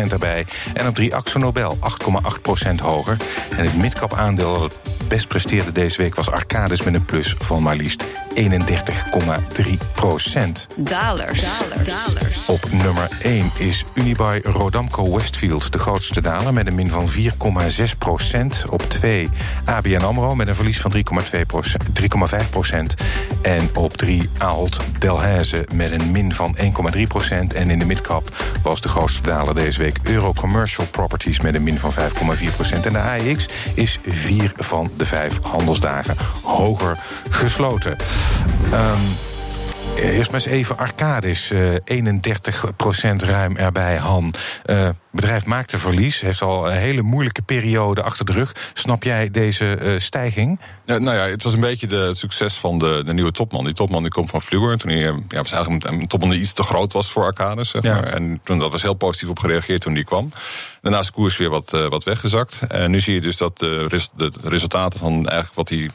9% 0.04 0.08
daarbij. 0.08 0.46
En 0.74 0.88
op 0.88 0.94
3 0.94 1.14
Axo 1.14 1.38
Nobel 1.38 1.76
8,8% 1.76 2.74
hoger. 2.82 3.16
En 3.56 3.64
het 3.64 3.76
midcap 3.76 4.12
aandeel 4.12 4.70
best 5.12 5.28
presteerde 5.28 5.72
deze 5.72 6.02
week 6.02 6.14
was 6.14 6.30
Arcadis 6.30 6.82
met 6.82 6.94
een 6.94 7.04
plus 7.04 7.34
van 7.38 7.62
maar 7.62 7.76
liefst 7.76 8.12
31,3 8.34 8.42
Dalers. 10.76 11.40
Dalers. 11.84 12.46
Op 12.46 12.70
nummer 12.70 13.08
1 13.22 13.50
is 13.58 13.84
Unibuy 13.94 14.40
Rodamco 14.44 15.16
Westfield 15.16 15.72
de 15.72 15.78
grootste 15.78 16.20
daler 16.20 16.52
met 16.52 16.66
een 16.66 16.74
min 16.74 16.90
van 16.90 17.08
4,6% 17.08 18.70
Op 18.70 18.82
2 18.82 19.28
ABN 19.64 20.02
AMRO 20.02 20.34
met 20.34 20.48
een 20.48 20.54
verlies 20.54 20.80
van 20.80 20.92
3,5% 20.92 21.00
En 23.42 23.68
op 23.74 23.96
3 23.96 24.30
Ahold 24.38 24.80
Delhaize 24.98 25.66
met 25.74 25.90
een 25.90 26.10
min 26.10 26.32
van 26.32 26.56
1,3% 26.56 26.62
En 27.54 27.70
in 27.70 27.78
de 27.78 27.86
midcap 27.86 28.36
was 28.62 28.80
de 28.80 28.88
grootste 28.88 29.22
daler 29.22 29.54
deze 29.54 29.78
week 29.78 29.98
Euro 30.02 30.32
Commercial 30.32 30.86
Properties 30.86 31.40
met 31.40 31.54
een 31.54 31.62
min 31.62 31.78
van 31.78 31.92
5,4% 31.92 32.84
En 32.84 32.92
de 32.92 32.98
AEX 32.98 33.48
is 33.74 33.98
4 34.06 34.52
van 34.56 34.90
de 34.96 35.01
5 35.06 35.40
handelsdagen 35.42 36.16
hoger 36.42 36.96
gesloten. 37.30 37.96
Ehm 38.72 39.31
Eerst 39.96 40.30
maar 40.30 40.40
eens 40.40 40.48
even 40.50 40.78
Arcadis, 40.78 41.50
eh 41.50 41.74
31% 42.02 43.16
ruim 43.16 43.56
erbij, 43.56 43.96
Han. 43.96 44.34
Eh 44.64 44.88
bedrijf 45.10 45.44
maakte 45.44 45.78
verlies, 45.78 46.20
heeft 46.20 46.42
al 46.42 46.70
een 46.70 46.76
hele 46.76 47.02
moeilijke 47.02 47.42
periode 47.42 48.02
achter 48.02 48.24
de 48.24 48.32
rug. 48.32 48.52
Snap 48.72 49.02
jij 49.02 49.30
deze 49.30 49.74
eh, 49.74 49.98
stijging? 49.98 50.60
Ja, 50.86 50.98
nou 50.98 51.16
ja, 51.16 51.26
het 51.26 51.42
was 51.42 51.52
een 51.52 51.60
beetje 51.60 51.86
de, 51.86 51.96
het 51.96 52.18
succes 52.18 52.54
van 52.54 52.78
de, 52.78 53.02
de 53.06 53.12
nieuwe 53.14 53.30
topman. 53.32 53.64
Die 53.64 53.74
topman 53.74 54.02
die 54.02 54.12
komt 54.12 54.30
van 54.30 54.42
Fluor. 54.42 54.76
Toen 54.76 54.90
hij, 54.90 55.08
eh, 55.08 55.14
ja, 55.28 55.36
was 55.42 55.52
eigenlijk 55.52 55.84
een, 55.84 56.06
topman 56.06 56.30
die 56.30 56.40
iets 56.40 56.52
te 56.52 56.62
groot 56.62 56.92
was 56.92 57.10
voor 57.10 57.24
Arcades. 57.24 57.70
Zeg 57.70 57.82
Ja. 57.82 57.94
maar. 57.94 58.04
En 58.04 58.38
toen 58.44 58.58
dat 58.58 58.72
was 58.72 58.82
heel 58.82 58.94
positief 58.94 59.28
op 59.28 59.38
gereageerd 59.38 59.80
toen 59.80 59.94
die 59.94 60.04
kwam. 60.04 60.30
Daarna 60.80 60.98
is 60.98 61.06
de 61.06 61.12
koers 61.12 61.36
weer 61.36 61.50
wat, 61.50 61.72
eh, 61.74 61.88
wat 61.88 62.04
weggezakt. 62.04 62.58
En 62.68 62.90
nu 62.90 63.00
zie 63.00 63.14
je 63.14 63.20
dus 63.20 63.36
dat 63.36 63.58
de, 63.58 63.86
res- 63.88 64.10
de 64.16 64.32
resultaten 64.42 64.98
van 64.98 65.12
eigenlijk 65.14 65.54
wat 65.54 65.68
hij 65.68 65.90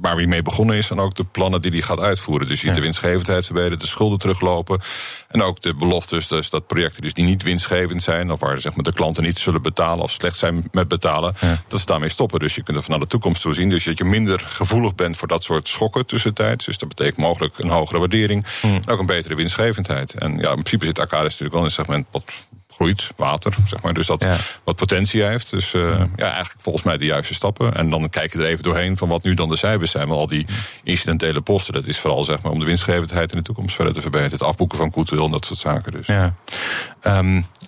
waar 0.00 0.14
hij 0.14 0.26
mee 0.26 0.42
begonnen 0.42 0.76
is 0.76 0.90
en 0.90 0.98
ook 0.98 1.14
de 1.14 1.24
plannen 1.24 1.62
die 1.62 1.70
hij 1.70 1.82
gaat 1.82 2.00
uitvoeren. 2.00 2.46
Dus 2.46 2.60
je 2.60 2.66
ziet 2.66 2.74
de 2.74 2.80
winstgevendheid 2.80 3.44
verbeteren, 3.44 3.78
de 3.78 3.86
schulden 3.86 4.18
teruglopen. 4.18 4.80
En 5.28 5.42
ook 5.42 5.60
de 5.60 5.74
beloftes, 5.74 6.28
dus 6.28 6.50
dat 6.50 6.66
projecten 6.66 7.02
dus 7.02 7.14
die 7.14 7.24
niet 7.24 7.42
winstgevend 7.42 8.02
zijn, 8.02 8.30
of 8.30 8.40
waar 8.40 8.60
zeg 8.60 8.74
maar, 8.74 8.84
de 8.84 8.92
klanten 8.92 9.22
niet 9.22 9.38
zullen 9.38 9.62
betalen 9.62 10.04
of 10.04 10.10
slecht 10.10 10.36
zijn 10.36 10.68
met 10.72 10.88
betalen, 10.88 11.34
dat 11.68 11.80
ze 11.80 11.86
daarmee 11.86 12.08
stoppen. 12.08 12.40
Dus 12.40 12.54
je 12.54 12.62
kunt 12.62 12.76
er 12.76 12.84
naar 12.86 12.98
de 12.98 13.06
toekomst 13.06 13.42
toe 13.42 13.54
zien. 13.54 13.68
Dus 13.68 13.84
dat 13.84 13.98
je 13.98 14.04
minder 14.04 14.40
gevoelig 14.40 14.94
bent 14.94 15.16
voor 15.16 15.28
dat 15.28 15.42
soort 15.42 15.68
schokken 15.68 16.06
tussentijds. 16.06 16.64
Dus 16.64 16.78
dat 16.78 16.88
betekent 16.88 17.16
mogelijk 17.16 17.58
een 17.58 17.70
hogere 17.70 17.98
waardering 17.98 18.46
en 18.62 18.88
ook 18.88 18.98
een 18.98 19.06
betere 19.06 19.34
winstgevendheid. 19.34 20.14
En 20.14 20.30
ja, 20.38 20.48
in 20.48 20.54
principe 20.54 20.84
zit 20.84 20.98
Arcadis 20.98 21.38
natuurlijk 21.38 21.52
wel 21.52 21.60
in 21.60 21.66
een 21.66 21.72
segment 21.72 22.06
wat 22.10 22.32
groeit, 22.74 23.08
water, 23.16 23.54
zeg 23.66 23.82
maar. 23.82 23.94
Dus 23.94 24.06
dat 24.06 24.22
Ja. 24.22 24.36
wat 24.64 24.76
potentie 24.76 25.22
heeft. 25.22 25.50
Dus 25.50 25.74
eh, 25.74 25.80
ja, 26.16 26.30
eigenlijk 26.32 26.62
volgens 26.62 26.84
mij 26.84 26.96
de 26.96 27.04
juiste 27.04 27.34
stappen. 27.34 27.74
En 27.74 27.90
dan 27.90 28.08
kijk 28.08 28.32
je 28.32 28.38
er 28.38 28.44
even 28.44 28.62
doorheen 28.62 28.96
van 28.96 29.08
wat 29.08 29.22
nu 29.22 29.34
dan 29.34 29.48
de 29.48 29.56
cijfers 29.56 29.90
zijn. 29.90 30.08
Maar 30.08 30.16
al 30.16 30.26
die 30.26 30.46
incidentele 30.84 31.40
posten, 31.40 31.74
dat 31.74 31.86
is 31.86 31.98
vooral 31.98 32.24
zeg 32.24 32.42
maar 32.42 32.52
om 32.52 32.58
de 32.58 32.64
winstgevendheid 32.64 33.30
in 33.32 33.38
de 33.38 33.44
toekomst 33.44 33.74
verder 33.74 33.94
te 33.94 34.00
verbeteren. 34.00 34.32
Het 34.32 34.42
afboeken 34.42 34.78
van 34.78 34.92
goodwill 34.92 35.24
en 35.24 35.30
dat 35.30 35.44
soort 35.44 35.58
zaken. 35.58 35.92
Dus. 35.92 36.06
Ja. 36.06 36.34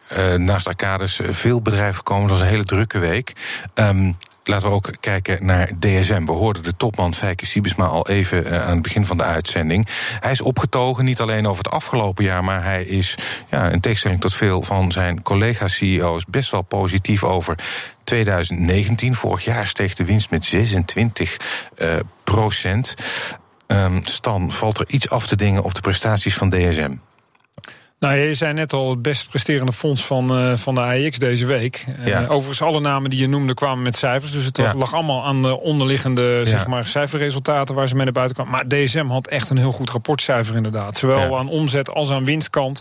Eh, 0.08 0.34
naast 0.34 0.66
Arcadis 0.66 1.20
eh, 1.20 1.32
veel 1.32 1.62
bedrijven 1.62 2.02
komen. 2.02 2.22
Het 2.22 2.30
was 2.32 2.40
een 2.40 2.46
hele 2.46 2.64
drukke 2.64 2.98
week. 2.98 3.32
Ehm, 3.74 4.12
Laten 4.46 4.68
we 4.68 4.74
ook 4.74 4.90
kijken 5.00 5.46
naar 5.46 5.70
DSM. 5.78 6.24
We 6.24 6.32
hoorden 6.32 6.62
de 6.62 6.76
topman 6.76 7.14
Fijke 7.14 7.46
Siebesma 7.46 7.84
al 7.84 8.08
even 8.08 8.46
uh, 8.46 8.64
aan 8.64 8.72
het 8.72 8.82
begin 8.82 9.06
van 9.06 9.16
de 9.16 9.22
uitzending. 9.22 9.86
Hij 10.20 10.30
is 10.30 10.40
opgetogen, 10.40 11.04
niet 11.04 11.20
alleen 11.20 11.46
over 11.46 11.64
het 11.64 11.72
afgelopen 11.72 12.24
jaar, 12.24 12.44
maar 12.44 12.64
hij 12.64 12.84
is, 12.84 13.14
ja, 13.50 13.70
in 13.70 13.80
tegenstelling 13.80 14.20
tot 14.20 14.34
veel 14.34 14.62
van 14.62 14.92
zijn 14.92 15.22
collega-CEO's, 15.22 16.24
best 16.24 16.50
wel 16.50 16.62
positief 16.62 17.24
over 17.24 17.58
2019. 18.04 19.14
Vorig 19.14 19.44
jaar 19.44 19.66
steeg 19.66 19.94
de 19.94 20.04
winst 20.04 20.30
met 20.30 20.44
26 20.44 21.36
uh, 21.76 21.94
procent. 22.24 22.94
Um, 23.66 24.00
Stan, 24.04 24.52
valt 24.52 24.78
er 24.78 24.84
iets 24.88 25.10
af 25.10 25.26
te 25.26 25.36
dingen 25.36 25.62
op 25.62 25.74
de 25.74 25.80
prestaties 25.80 26.34
van 26.34 26.50
DSM? 26.50 26.92
Nou, 28.04 28.16
je 28.16 28.34
zei 28.34 28.52
net 28.52 28.72
al 28.72 28.90
het 28.90 29.02
best 29.02 29.28
presterende 29.28 29.72
fonds 29.72 30.04
van, 30.04 30.38
uh, 30.40 30.56
van 30.56 30.74
de 30.74 30.80
AEX 30.80 31.18
deze 31.18 31.46
week. 31.46 31.84
Uh, 32.00 32.06
ja. 32.06 32.26
Overigens, 32.26 32.62
alle 32.62 32.80
namen 32.80 33.10
die 33.10 33.20
je 33.20 33.28
noemde 33.28 33.54
kwamen 33.54 33.82
met 33.82 33.96
cijfers. 33.96 34.32
Dus 34.32 34.44
het 34.44 34.56
ja. 34.56 34.74
lag 34.74 34.94
allemaal 34.94 35.24
aan 35.24 35.42
de 35.42 35.60
onderliggende 35.60 36.40
zeg 36.44 36.66
maar, 36.66 36.86
cijferresultaten 36.86 37.74
waar 37.74 37.88
ze 37.88 37.94
mee 37.94 38.04
naar 38.04 38.12
buiten 38.12 38.36
kwamen. 38.36 38.52
Maar 38.52 38.68
DSM 38.68 39.06
had 39.06 39.26
echt 39.26 39.50
een 39.50 39.56
heel 39.56 39.72
goed 39.72 39.90
rapportcijfer 39.90 40.56
inderdaad. 40.56 40.96
Zowel 40.96 41.38
aan 41.38 41.48
omzet 41.48 41.90
als 41.90 42.10
aan 42.10 42.24
winstkant. 42.24 42.80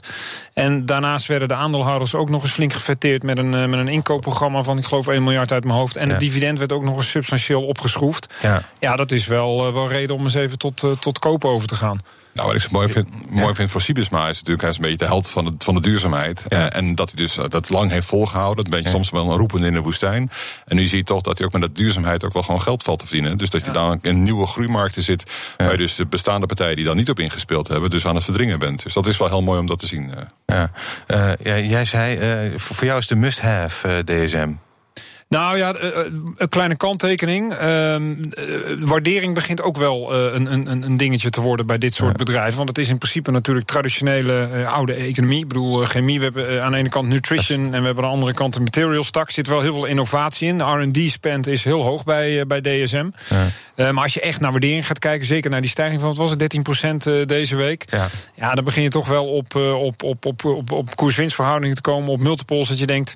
En 0.54 0.86
daarnaast 0.86 1.28
werden 1.28 1.48
de 1.48 1.54
aandeelhouders 1.54 2.16
ook 2.16 2.30
nog 2.30 2.44
eens 2.44 2.52
flink 2.52 2.74
gefetteerd 2.74 3.24
met 3.24 3.38
een, 3.38 3.56
uh, 3.56 3.66
met 3.66 3.80
een 3.80 3.88
inkoopprogramma 3.88 4.64
van, 4.64 4.78
ik 4.78 4.86
geloof, 4.86 5.08
1 5.08 5.24
miljard 5.24 5.52
uit 5.52 5.64
mijn 5.64 5.80
hoofd. 5.80 5.96
En 5.96 6.10
het 6.10 6.20
dividend 6.20 6.60
werd 6.60 6.72
ook 6.72 6.84
nog 6.84 6.96
eens 6.96 7.10
substantieel 7.10 7.64
opgeschroefd. 7.66 8.34
Ja, 8.42 8.62
ja 8.80 8.96
dat 8.96 9.12
is 9.12 9.28
wel, 9.28 9.74
wel 9.74 9.90
reden 9.90 10.16
om 10.16 10.24
eens 10.24 10.34
even 10.34 10.58
tot, 10.58 10.84
tot 11.00 11.20
kopen 11.20 11.50
over 11.50 11.68
te 11.68 11.76
gaan. 11.76 12.00
Nou, 12.34 12.48
wat 12.48 12.64
ik 12.64 12.72
mooi 12.72 12.90
vind, 12.90 13.32
mooi 13.32 13.56
vind 13.56 13.70
voor 13.70 13.82
Sibisma 13.82 14.30
is 14.30 14.36
natuurlijk, 14.38 14.62
hij 14.62 14.70
is 14.70 14.76
een 14.76 14.82
beetje 14.82 14.98
de 14.98 15.06
held 15.06 15.30
van 15.30 15.46
de, 15.46 15.54
van 15.58 15.76
de 15.76 15.82
duurzaamheid. 15.82 16.48
Eh, 16.48 16.76
en 16.76 16.96
dat 16.96 17.08
hij 17.08 17.24
dus 17.24 17.38
eh, 17.38 17.46
dat 17.50 17.70
lang 17.70 17.92
heeft 17.92 18.08
volgehouden. 18.08 18.66
Een 18.66 18.72
beetje 18.72 18.90
soms 18.90 19.10
wel 19.10 19.32
een 19.32 19.38
roepen 19.38 19.64
in 19.64 19.74
de 19.74 19.82
woestijn. 19.82 20.32
En 20.66 20.76
nu 20.76 20.86
zie 20.86 20.98
je 20.98 21.04
toch 21.04 21.22
dat 21.22 21.38
hij 21.38 21.48
ook 21.48 21.54
met 21.54 21.62
dat 21.62 21.76
duurzaamheid 21.76 22.26
ook 22.26 22.34
wel 22.34 22.44
gewoon 22.44 22.62
geld 22.62 22.84
valt 22.84 23.00
te 23.00 23.06
verdienen. 23.06 23.38
Dus 23.38 23.50
dat 23.50 23.66
je 23.66 23.72
dan 23.72 24.00
in 24.02 24.24
nieuwe 24.24 24.48
groeimarkten 24.48 25.04
zit. 25.04 25.32
Waar 25.58 25.72
je 25.72 25.78
dus 25.78 25.96
de 25.96 26.06
bestaande 26.06 26.46
partijen 26.46 26.76
die 26.76 26.86
daar 26.86 26.96
niet 26.96 27.10
op 27.10 27.20
ingespeeld 27.20 27.68
hebben, 27.68 27.90
dus 27.90 28.06
aan 28.06 28.16
het 28.16 28.24
verdringen 28.24 28.60
bent. 28.60 28.84
Dus 28.84 28.94
dat 28.94 29.06
is 29.06 29.18
wel 29.18 29.28
heel 29.28 29.42
mooi 29.42 29.60
om 29.60 29.66
dat 29.66 29.80
te 29.80 29.88
zien. 29.88 30.12
Ja, 30.46 30.72
uh, 31.08 31.32
ja 31.44 31.60
jij 31.60 31.86
zei, 31.86 32.58
voor 32.58 32.86
jou 32.86 33.00
is 33.00 33.08
de 33.08 33.16
must-have 33.16 34.04
DSM. 34.04 34.50
Nou 35.34 35.58
ja, 35.58 35.74
eh, 35.74 36.00
eh, 36.00 36.06
een 36.36 36.50
kleine 36.50 36.76
kanttekening. 36.76 37.54
Uh, 37.54 37.96
waardering 38.80 39.34
begint 39.34 39.62
ook 39.62 39.78
wel 39.78 40.14
een, 40.14 40.54
een, 40.54 40.84
een 40.84 40.98
dingetje 40.98 41.30
te 41.30 41.42
worden 41.42 41.66
bij 41.66 41.78
dit 41.78 41.94
soort 41.94 42.18
bedrijven. 42.18 42.58
Want 42.58 42.70
het 42.70 42.78
is 42.78 42.90
in 42.90 42.98
principe 42.98 43.32
natuurlijk 43.32 43.68
traditionele 43.68 44.66
oude 44.68 44.94
economie. 44.94 45.40
Ik 45.40 45.48
bedoel, 45.48 45.86
chemie. 45.86 46.18
We 46.18 46.24
hebben 46.24 46.64
aan 46.64 46.72
de 46.72 46.78
ene 46.78 46.90
kant 46.90 47.08
nutrition 47.08 47.74
en 47.74 47.80
we 47.80 47.86
hebben 47.86 48.04
aan 48.04 48.10
de 48.10 48.16
andere 48.16 48.34
kant 48.34 48.54
de 48.54 48.60
materials 48.60 49.12
tak. 49.12 49.28
Er 49.28 49.34
zit 49.34 49.48
wel 49.48 49.62
heel 49.62 49.74
veel 49.74 49.86
innovatie 49.86 50.48
in. 50.48 50.62
R&D-spend 50.62 51.48
is 51.48 51.64
heel 51.64 51.84
hoog 51.84 52.04
bij, 52.04 52.48
bij 52.48 52.62
DSM. 52.62 53.10
Ja. 53.76 53.92
maar 53.92 54.04
als 54.04 54.14
je 54.14 54.22
echt 54.22 54.40
naar 54.40 54.52
waardering 54.52 54.88
gaat 54.88 55.00
kijken, 55.00 55.28
zeker 55.28 55.50
naar 55.50 55.62
die 55.62 55.70
stijging 55.70 56.00
van, 56.00 56.10
wat 56.10 56.18
was 56.18 56.30
het, 56.30 56.58
13% 57.20 57.26
deze 57.26 57.56
week. 57.56 57.86
Ja. 57.90 58.08
ja, 58.36 58.54
dan 58.54 58.64
begin 58.64 58.84
je 58.84 58.90
toch 58.90 59.08
wel 59.08 59.26
op, 59.26 59.56
op, 59.56 60.04
op, 60.04 60.26
op, 60.26 60.46
op, 60.46 60.72
op 60.72 60.96
koers-winstverhoudingen 60.96 61.76
te 61.76 61.82
komen, 61.82 62.10
op 62.10 62.20
multiples, 62.20 62.68
dat 62.68 62.80
je 62.80 62.86
denkt... 62.86 63.16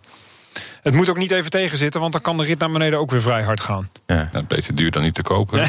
Het 0.81 0.93
moet 0.93 1.09
ook 1.09 1.17
niet 1.17 1.31
even 1.31 1.49
tegenzitten, 1.49 2.01
want 2.01 2.13
dan 2.13 2.21
kan 2.21 2.37
de 2.37 2.43
rit 2.43 2.59
naar 2.59 2.71
beneden 2.71 2.99
ook 2.99 3.11
weer 3.11 3.21
vrij 3.21 3.43
hard 3.43 3.61
gaan. 3.61 3.89
Ja, 4.05 4.29
beter 4.47 4.75
duur 4.75 4.91
dan 4.91 5.01
niet 5.01 5.13
te 5.13 5.21
kopen. 5.21 5.57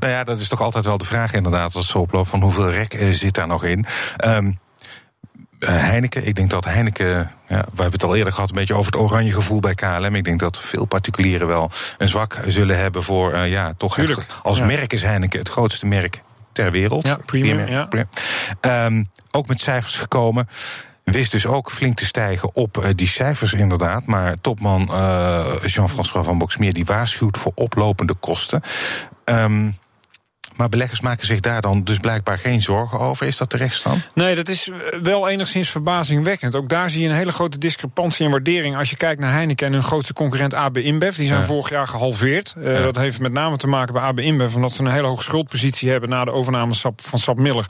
nou 0.00 0.12
ja, 0.12 0.24
dat 0.24 0.38
is 0.38 0.48
toch 0.48 0.60
altijd 0.60 0.84
wel 0.84 0.98
de 0.98 1.04
vraag 1.04 1.32
inderdaad, 1.32 1.74
als 1.74 1.88
zo 1.88 1.98
oploopt, 1.98 2.28
van 2.28 2.42
hoeveel 2.42 2.70
rek 2.70 2.94
eh, 2.94 3.10
zit 3.10 3.34
daar 3.34 3.46
nog 3.46 3.64
in. 3.64 3.86
Um, 4.24 4.58
Heineken, 5.58 6.26
ik 6.26 6.34
denk 6.34 6.50
dat 6.50 6.64
Heineken, 6.64 7.30
ja, 7.48 7.64
we 7.72 7.82
hebben 7.82 7.92
het 7.92 8.04
al 8.04 8.16
eerder 8.16 8.32
gehad, 8.32 8.48
een 8.48 8.54
beetje 8.54 8.74
over 8.74 8.92
het 8.92 9.00
oranje 9.00 9.32
gevoel 9.32 9.60
bij 9.60 9.74
KLM. 9.74 10.14
Ik 10.14 10.24
denk 10.24 10.40
dat 10.40 10.58
veel 10.58 10.84
particulieren 10.84 11.46
wel 11.46 11.70
een 11.98 12.08
zwak 12.08 12.40
zullen 12.46 12.78
hebben 12.78 13.02
voor, 13.02 13.34
uh, 13.34 13.50
ja, 13.50 13.74
toch 13.76 13.98
echt, 13.98 14.26
als 14.42 14.60
merk 14.60 14.92
is 14.92 15.02
Heineken 15.02 15.38
het 15.38 15.48
grootste 15.48 15.86
merk 15.86 16.22
ter 16.52 16.70
wereld. 16.70 17.06
Ja, 17.06 17.18
premium, 17.26 17.68
ja. 17.68 17.88
Um, 18.86 19.10
ook 19.30 19.46
met 19.46 19.60
cijfers 19.60 19.96
gekomen. 19.96 20.48
Wist 21.12 21.30
dus 21.30 21.46
ook 21.46 21.70
flink 21.70 21.96
te 21.96 22.04
stijgen 22.04 22.54
op 22.54 22.76
uh, 22.76 22.90
die 22.94 23.08
cijfers 23.08 23.52
inderdaad. 23.52 24.06
Maar 24.06 24.40
topman 24.40 24.88
uh, 24.90 25.46
Jean-François 25.64 26.24
van 26.24 26.38
Boxmeer 26.38 26.72
die 26.72 26.84
waarschuwt 26.84 27.38
voor 27.38 27.52
oplopende 27.54 28.14
kosten. 28.14 28.62
Um, 29.24 29.76
maar 30.56 30.68
beleggers 30.68 31.00
maken 31.00 31.26
zich 31.26 31.40
daar 31.40 31.60
dan 31.60 31.84
dus 31.84 31.98
blijkbaar 31.98 32.38
geen 32.38 32.62
zorgen 32.62 32.98
over. 33.00 33.26
Is 33.26 33.36
dat 33.36 33.50
terecht 33.50 33.84
dan? 33.84 34.02
Nee, 34.14 34.34
dat 34.34 34.48
is 34.48 34.68
eh, 34.68 35.00
wel 35.02 35.28
enigszins 35.28 35.70
verbazingwekkend. 35.70 36.54
Ook 36.54 36.68
daar 36.68 36.90
zie 36.90 37.02
je 37.02 37.08
een 37.08 37.14
hele 37.14 37.32
grote 37.32 37.58
discrepantie 37.58 38.24
in 38.24 38.30
waardering. 38.30 38.76
Als 38.76 38.90
je 38.90 38.96
kijkt 38.96 39.20
naar 39.20 39.32
Heineken 39.32 39.66
en 39.66 39.72
hun 39.72 39.82
grootste 39.82 40.12
concurrent 40.12 40.54
AB 40.54 40.76
InBev. 40.76 41.16
Die 41.16 41.26
zijn 41.26 41.44
vorig 41.44 41.70
jaar 41.70 41.86
gehalveerd. 41.86 42.54
Uh, 42.58 42.82
Dat 42.82 42.96
heeft 42.96 43.20
met 43.20 43.32
name 43.32 43.56
te 43.56 43.66
maken 43.66 43.94
bij 43.94 44.02
AB 44.02 44.20
InBev. 44.20 44.54
Omdat 44.54 44.72
ze 44.72 44.82
een 44.82 44.90
hele 44.90 45.06
hoge 45.06 45.22
schuldpositie 45.22 45.90
hebben 45.90 46.08
na 46.08 46.24
de 46.24 46.32
overname 46.32 46.74
van 46.96 47.18
Sap 47.18 47.38
Miller. 47.38 47.66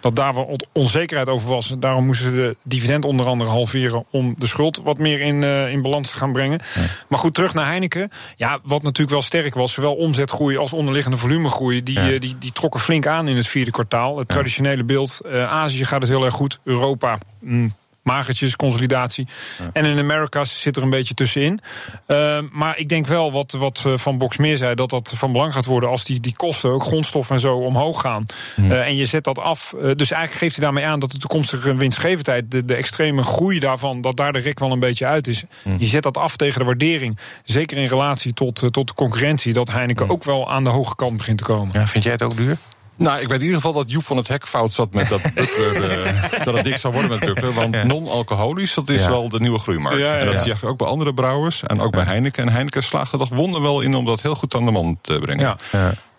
Dat 0.00 0.16
daar 0.16 0.34
wel 0.34 0.58
onzekerheid 0.72 1.28
over 1.28 1.48
was. 1.48 1.74
Daarom 1.78 2.06
moesten 2.06 2.28
ze 2.28 2.34
de 2.34 2.56
dividend 2.62 3.04
onder 3.04 3.26
andere 3.26 3.50
halveren. 3.50 4.04
Om 4.10 4.34
de 4.38 4.46
schuld 4.46 4.80
wat 4.84 4.98
meer 4.98 5.20
in, 5.20 5.42
uh, 5.42 5.72
in 5.72 5.82
balans 5.82 6.10
te 6.10 6.16
gaan 6.16 6.32
brengen. 6.32 6.60
Maar 7.08 7.18
goed, 7.18 7.34
terug 7.34 7.54
naar 7.54 7.66
Heineken. 7.66 8.10
Ja, 8.36 8.58
wat 8.62 8.82
natuurlijk 8.82 9.10
wel 9.10 9.22
sterk 9.22 9.54
was. 9.54 9.72
Zowel 9.72 9.94
omzetgroei 9.94 10.56
als 10.56 10.72
onderliggende 10.72 11.16
volumegroei. 11.16 11.82
Die, 11.82 12.18
die 12.18 12.27
die, 12.28 12.38
die 12.38 12.52
trokken 12.52 12.80
flink 12.80 13.06
aan 13.06 13.28
in 13.28 13.36
het 13.36 13.46
vierde 13.46 13.70
kwartaal. 13.70 14.18
Het 14.18 14.28
traditionele 14.28 14.84
beeld. 14.84 15.20
Uh, 15.26 15.52
Azië 15.52 15.84
gaat 15.84 16.00
het 16.00 16.10
heel 16.10 16.24
erg 16.24 16.34
goed. 16.34 16.58
Europa. 16.62 17.18
Mm, 17.40 17.74
magertjes, 18.08 18.56
consolidatie. 18.56 19.26
En 19.72 19.84
in 19.84 19.98
Americas 19.98 20.60
zit 20.60 20.76
er 20.76 20.82
een 20.82 20.90
beetje 20.90 21.14
tussenin. 21.14 21.60
Uh, 22.06 22.38
maar 22.52 22.78
ik 22.78 22.88
denk 22.88 23.06
wel 23.06 23.32
wat, 23.32 23.52
wat 23.52 23.82
eh, 23.86 23.92
Van 23.96 24.18
Box 24.18 24.36
meer 24.36 24.56
zei, 24.56 24.74
dat 24.74 24.90
dat 24.90 25.12
van 25.14 25.32
belang 25.32 25.52
gaat 25.52 25.64
worden 25.64 25.88
als 25.88 26.04
die, 26.04 26.20
die 26.20 26.36
kosten, 26.36 26.70
ook 26.70 26.82
grondstoffen 26.82 27.34
en 27.34 27.40
zo, 27.40 27.56
omhoog 27.56 28.00
gaan. 28.00 28.26
Uh, 28.56 28.86
en 28.86 28.96
je 28.96 29.06
zet 29.06 29.24
dat 29.24 29.38
af. 29.38 29.74
Uh, 29.74 29.80
dus 29.80 30.10
eigenlijk 30.10 30.32
geeft 30.32 30.56
hij 30.56 30.64
daarmee 30.64 30.84
aan 30.84 31.00
dat 31.00 31.10
de 31.10 31.18
toekomstige 31.18 31.74
winstgevendheid, 31.74 32.50
de, 32.50 32.64
de 32.64 32.74
extreme 32.74 33.22
groei 33.22 33.58
daarvan, 33.58 34.00
dat 34.00 34.16
daar 34.16 34.32
de 34.32 34.38
rek 34.38 34.58
wel 34.58 34.72
een 34.72 34.80
beetje 34.80 35.06
uit 35.06 35.28
is. 35.28 35.44
Je 35.78 35.86
zet 35.86 36.02
dat 36.02 36.18
af 36.18 36.36
tegen 36.36 36.58
de 36.58 36.64
waardering. 36.64 37.18
Zeker 37.44 37.76
in 37.76 37.86
relatie 37.86 38.32
tot, 38.32 38.72
tot 38.72 38.86
de 38.86 38.94
concurrentie, 38.94 39.52
dat 39.52 39.70
Heineken 39.70 40.08
ook 40.08 40.24
wel 40.24 40.50
aan 40.50 40.64
de 40.64 40.70
hoge 40.70 40.94
kant 40.94 41.16
begint 41.16 41.38
te 41.38 41.44
komen. 41.44 41.80
Ja, 41.80 41.86
vind 41.86 42.04
jij 42.04 42.12
het 42.12 42.22
ook 42.22 42.36
duur? 42.36 42.56
Nou, 42.98 43.20
ik 43.20 43.28
weet 43.28 43.38
in 43.38 43.44
ieder 43.44 43.60
geval 43.60 43.72
dat 43.72 43.90
Joep 43.90 44.04
van 44.04 44.16
het 44.16 44.28
Hek 44.28 44.46
fout 44.46 44.72
zat 44.72 44.92
met 44.92 45.08
dat, 45.08 45.20
uh, 45.34 46.44
dat 46.44 46.54
het 46.54 46.64
dik 46.64 46.76
zou 46.76 46.92
worden 46.92 47.10
met 47.10 47.20
Buckler. 47.20 47.52
Want 47.52 47.84
non-alcoholisch, 47.84 48.74
dat 48.74 48.88
is 48.88 49.06
wel 49.06 49.28
de 49.28 49.40
nieuwe 49.40 49.58
groeimarkt. 49.58 50.02
en 50.02 50.26
dat 50.26 50.40
zie 50.40 50.54
je 50.60 50.66
ook 50.66 50.78
bij 50.78 50.86
andere 50.86 51.14
brouwers 51.14 51.62
en 51.62 51.80
ook 51.80 51.92
bij 51.92 52.04
Heineken. 52.04 52.42
En 52.42 52.52
Heineken 52.52 52.82
slaagt 52.82 53.12
er 53.12 53.18
toch 53.18 53.28
wonderwel 53.28 53.80
in 53.80 53.94
om 53.94 54.04
dat 54.04 54.22
heel 54.22 54.34
goed 54.34 54.54
aan 54.54 54.64
de 54.64 54.70
man 54.70 54.98
te 55.00 55.18
brengen. 55.18 55.56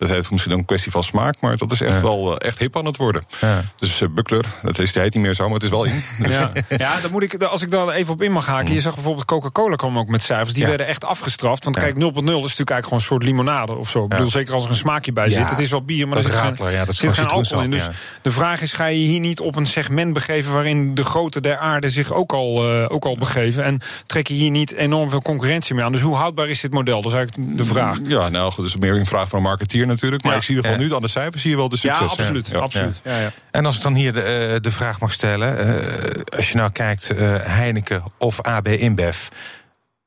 Dat 0.00 0.10
heeft 0.10 0.30
misschien 0.30 0.52
een 0.52 0.64
kwestie 0.64 0.92
van 0.92 1.02
smaak, 1.02 1.34
maar 1.40 1.56
dat 1.56 1.72
is 1.72 1.80
echt 1.80 2.00
wel 2.00 2.38
eh, 2.38 2.48
echt 2.48 2.58
hip 2.58 2.76
aan 2.76 2.84
het 2.84 2.96
worden. 2.96 3.22
Dus 3.76 4.00
uh, 4.00 4.08
Buckler, 4.08 4.44
dat 4.62 4.78
is, 4.78 4.94
heet 4.94 5.14
niet 5.14 5.22
meer 5.22 5.34
zo, 5.34 5.44
maar 5.44 5.54
het 5.54 5.62
is 5.62 5.70
wel 5.70 5.84
in. 5.84 6.02
Dus 6.20 6.34
ja, 6.34 6.52
ja 6.68 7.00
dan 7.00 7.10
moet 7.10 7.22
ik, 7.22 7.42
als 7.42 7.62
ik 7.62 7.70
daar 7.70 7.88
even 7.88 8.12
op 8.12 8.22
in 8.22 8.32
mag 8.32 8.46
haken. 8.46 8.68
Mm. 8.68 8.74
Je 8.74 8.80
zag 8.80 8.94
bijvoorbeeld 8.94 9.24
Coca-Cola 9.24 9.76
kwam 9.76 9.98
ook 9.98 10.08
met 10.08 10.22
cijfers. 10.22 10.52
Die 10.52 10.66
werden 10.66 10.86
echt 10.86 11.04
afgestraft. 11.04 11.64
Want 11.64 11.78
kijk, 11.78 11.94
0.0 11.94 12.00
is 12.00 12.04
natuurlijk 12.04 12.34
eigenlijk 12.34 12.84
gewoon 12.84 12.98
een 12.98 13.04
soort 13.04 13.22
limonade 13.22 13.74
of 13.74 13.90
zo. 13.90 14.02
Ik 14.02 14.08
bedoel, 14.08 14.28
zeker 14.28 14.54
als 14.54 14.64
er 14.64 14.70
een 14.70 14.76
smaakje 14.76 15.12
bij 15.12 15.28
zit. 15.28 15.50
Het 15.50 15.58
is 15.58 15.70
wel 15.70 15.82
bier, 15.82 16.08
maar 16.08 16.16
dat 16.16 16.24
er 16.24 16.46
zit 16.46 16.60
geen, 16.60 16.72
ja, 16.72 16.84
dat 16.84 16.94
zit 16.94 17.12
geen 17.12 17.26
alcohol 17.26 17.62
in. 17.62 17.70
Dus 17.70 17.88
de 18.22 18.30
vraag 18.30 18.60
is, 18.62 18.72
ga 18.72 18.86
je 18.86 18.98
hier 18.98 19.20
niet 19.20 19.40
op 19.40 19.56
een 19.56 19.66
segment 19.66 20.12
begeven... 20.12 20.52
waarin 20.52 20.94
de 20.94 21.04
grote 21.04 21.40
der 21.40 21.58
aarde 21.58 21.90
zich 21.90 22.12
ook 22.12 22.32
al, 22.32 22.74
uh, 22.74 22.86
ook 22.88 23.04
al 23.04 23.16
begeven? 23.16 23.64
En 23.64 23.80
trek 24.06 24.26
je 24.26 24.34
hier 24.34 24.50
niet 24.50 24.72
enorm 24.72 25.10
veel 25.10 25.22
concurrentie 25.22 25.74
mee 25.74 25.84
aan? 25.84 25.92
Dus 25.92 26.00
hoe 26.00 26.16
houdbaar 26.16 26.48
is 26.48 26.60
dit 26.60 26.72
model? 26.72 27.02
Dat 27.02 27.12
is 27.12 27.16
eigenlijk 27.16 27.58
de 27.58 27.64
vraag. 27.64 27.98
Ja, 28.02 28.28
nou 28.28 28.52
goed, 28.52 28.64
dus 28.64 28.76
meer 28.76 28.94
een 28.94 29.06
vraag 29.06 29.28
van 29.28 29.38
een 29.38 29.44
marketeer 29.44 29.88
natuurlijk. 29.90 30.22
Maar 30.22 30.36
ik 30.36 30.42
zie 30.42 30.56
er 30.56 30.62
van 30.62 30.78
nu 30.78 30.94
aan 30.94 31.00
de 31.00 31.08
cijfers 31.08 31.42
zie 31.42 31.50
je 31.50 31.56
wel 31.56 31.68
de 31.68 31.76
succes. 31.76 32.00
Ja, 32.00 32.06
absoluut. 32.06 32.54
absoluut. 32.54 33.00
Ja. 33.04 33.18
Ja, 33.18 33.32
en 33.50 33.66
als 33.66 33.76
ik 33.76 33.82
dan 33.82 33.94
hier 33.94 34.12
de, 34.12 34.22
eh, 34.22 34.60
de 34.60 34.70
vraag 34.70 35.00
mag 35.00 35.12
stellen. 35.12 35.66
Uh, 35.66 36.22
als 36.36 36.50
je 36.50 36.56
nou 36.56 36.70
kijkt, 36.70 37.12
uh, 37.12 37.36
Heineken 37.42 38.02
of 38.18 38.42
AB 38.42 38.68
InBev. 38.68 39.28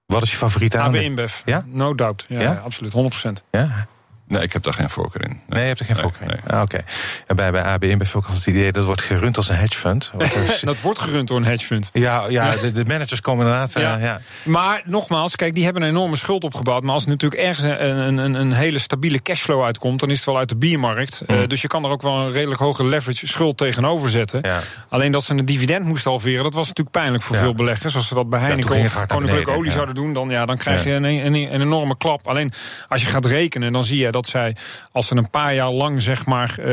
Wat 0.05 0.23
is 0.23 0.31
je 0.31 0.37
favoriete? 0.37 0.79
AB 0.79 0.95
InBev, 0.95 1.41
ja? 1.45 1.65
no 1.67 1.95
doubt. 1.95 2.25
Ja, 2.27 2.41
ja? 2.41 2.61
absoluut, 2.65 2.93
100%. 2.93 3.43
Ja? 3.51 3.87
Nee, 4.27 4.41
ik 4.41 4.53
heb 4.53 4.63
daar 4.63 4.73
geen 4.73 4.89
voorkeur 4.89 5.29
in. 5.29 5.39
Nee, 5.47 5.61
je 5.61 5.67
hebt 5.67 5.79
er 5.79 5.85
geen 5.85 5.95
voorkeur 5.95 6.31
in. 6.31 6.39
Ah, 6.53 6.61
Oké. 6.61 6.81
Okay. 7.25 7.35
bij, 7.35 7.51
bij 7.51 7.63
ABN 7.63 8.01
altijd 8.13 8.33
het 8.33 8.45
idee 8.45 8.71
dat 8.71 8.85
wordt 8.85 9.01
gerund 9.01 9.37
als 9.37 9.49
een 9.49 9.55
hedge 9.55 9.79
fund. 9.79 10.11
dat 10.61 10.81
wordt 10.81 10.99
gerund 10.99 11.27
door 11.27 11.37
een 11.37 11.45
hedge 11.45 11.65
fund. 11.65 11.89
Ja, 11.93 12.23
ja 12.29 12.49
de, 12.49 12.71
de 12.71 12.85
managers 12.85 13.21
komen 13.21 13.45
inderdaad. 13.45 13.73
Ja. 13.73 13.97
ja. 13.97 14.19
Maar 14.43 14.81
nogmaals, 14.85 15.35
kijk, 15.35 15.55
die 15.55 15.63
hebben 15.63 15.81
een 15.81 15.89
enorme 15.89 16.15
schuld 16.15 16.43
opgebouwd. 16.43 16.83
Maar 16.83 16.93
als 16.93 17.03
er 17.03 17.09
natuurlijk 17.09 17.41
ergens 17.41 17.65
een, 17.79 18.17
een, 18.17 18.33
een 18.33 18.51
hele 18.51 18.79
stabiele 18.79 19.21
cashflow 19.21 19.63
uitkomt, 19.63 19.99
dan 19.99 20.09
is 20.09 20.15
het 20.15 20.25
wel 20.25 20.37
uit 20.37 20.49
de 20.49 20.55
biermarkt. 20.55 21.21
Mm. 21.25 21.35
Uh, 21.35 21.47
dus 21.47 21.61
je 21.61 21.67
kan 21.67 21.83
er 21.83 21.89
ook 21.89 22.01
wel 22.01 22.17
een 22.17 22.31
redelijk 22.31 22.59
hoge 22.59 22.85
leverage 22.85 23.27
schuld 23.27 23.57
tegenoor 23.57 24.09
zetten. 24.09 24.39
Ja. 24.41 24.59
Alleen 24.89 25.11
dat 25.11 25.23
ze 25.23 25.33
een 25.33 25.45
dividend 25.45 25.85
moesten 25.85 26.11
halveren, 26.11 26.43
dat 26.43 26.53
was 26.53 26.67
natuurlijk 26.67 26.95
pijnlijk 26.95 27.23
voor 27.23 27.35
veel 27.35 27.53
beleggers. 27.53 27.95
Als 27.95 28.07
ze 28.07 28.13
dat 28.13 28.29
bij 28.29 28.39
Heineken 28.39 28.79
of 28.79 29.07
Koninklijke 29.07 29.51
Olie 29.51 29.71
zouden 29.71 29.95
doen, 29.95 30.13
dan, 30.13 30.29
ja, 30.29 30.45
dan 30.45 30.57
krijg 30.57 30.83
je 30.83 30.91
een, 30.91 31.03
een, 31.03 31.33
een 31.33 31.61
enorme 31.61 31.97
klap. 31.97 32.27
Alleen 32.27 32.51
als 32.87 33.01
je 33.01 33.07
gaat 33.07 33.25
rekenen, 33.25 33.71
dan 33.73 33.83
zie 33.83 33.97
je 33.97 34.11
dat 34.13 34.27
zij, 34.27 34.55
als 34.91 35.07
ze 35.07 35.15
een 35.15 35.29
paar 35.29 35.53
jaar 35.53 35.71
lang 35.71 36.01
zeg 36.01 36.25
maar, 36.25 36.55
uh, 36.59 36.65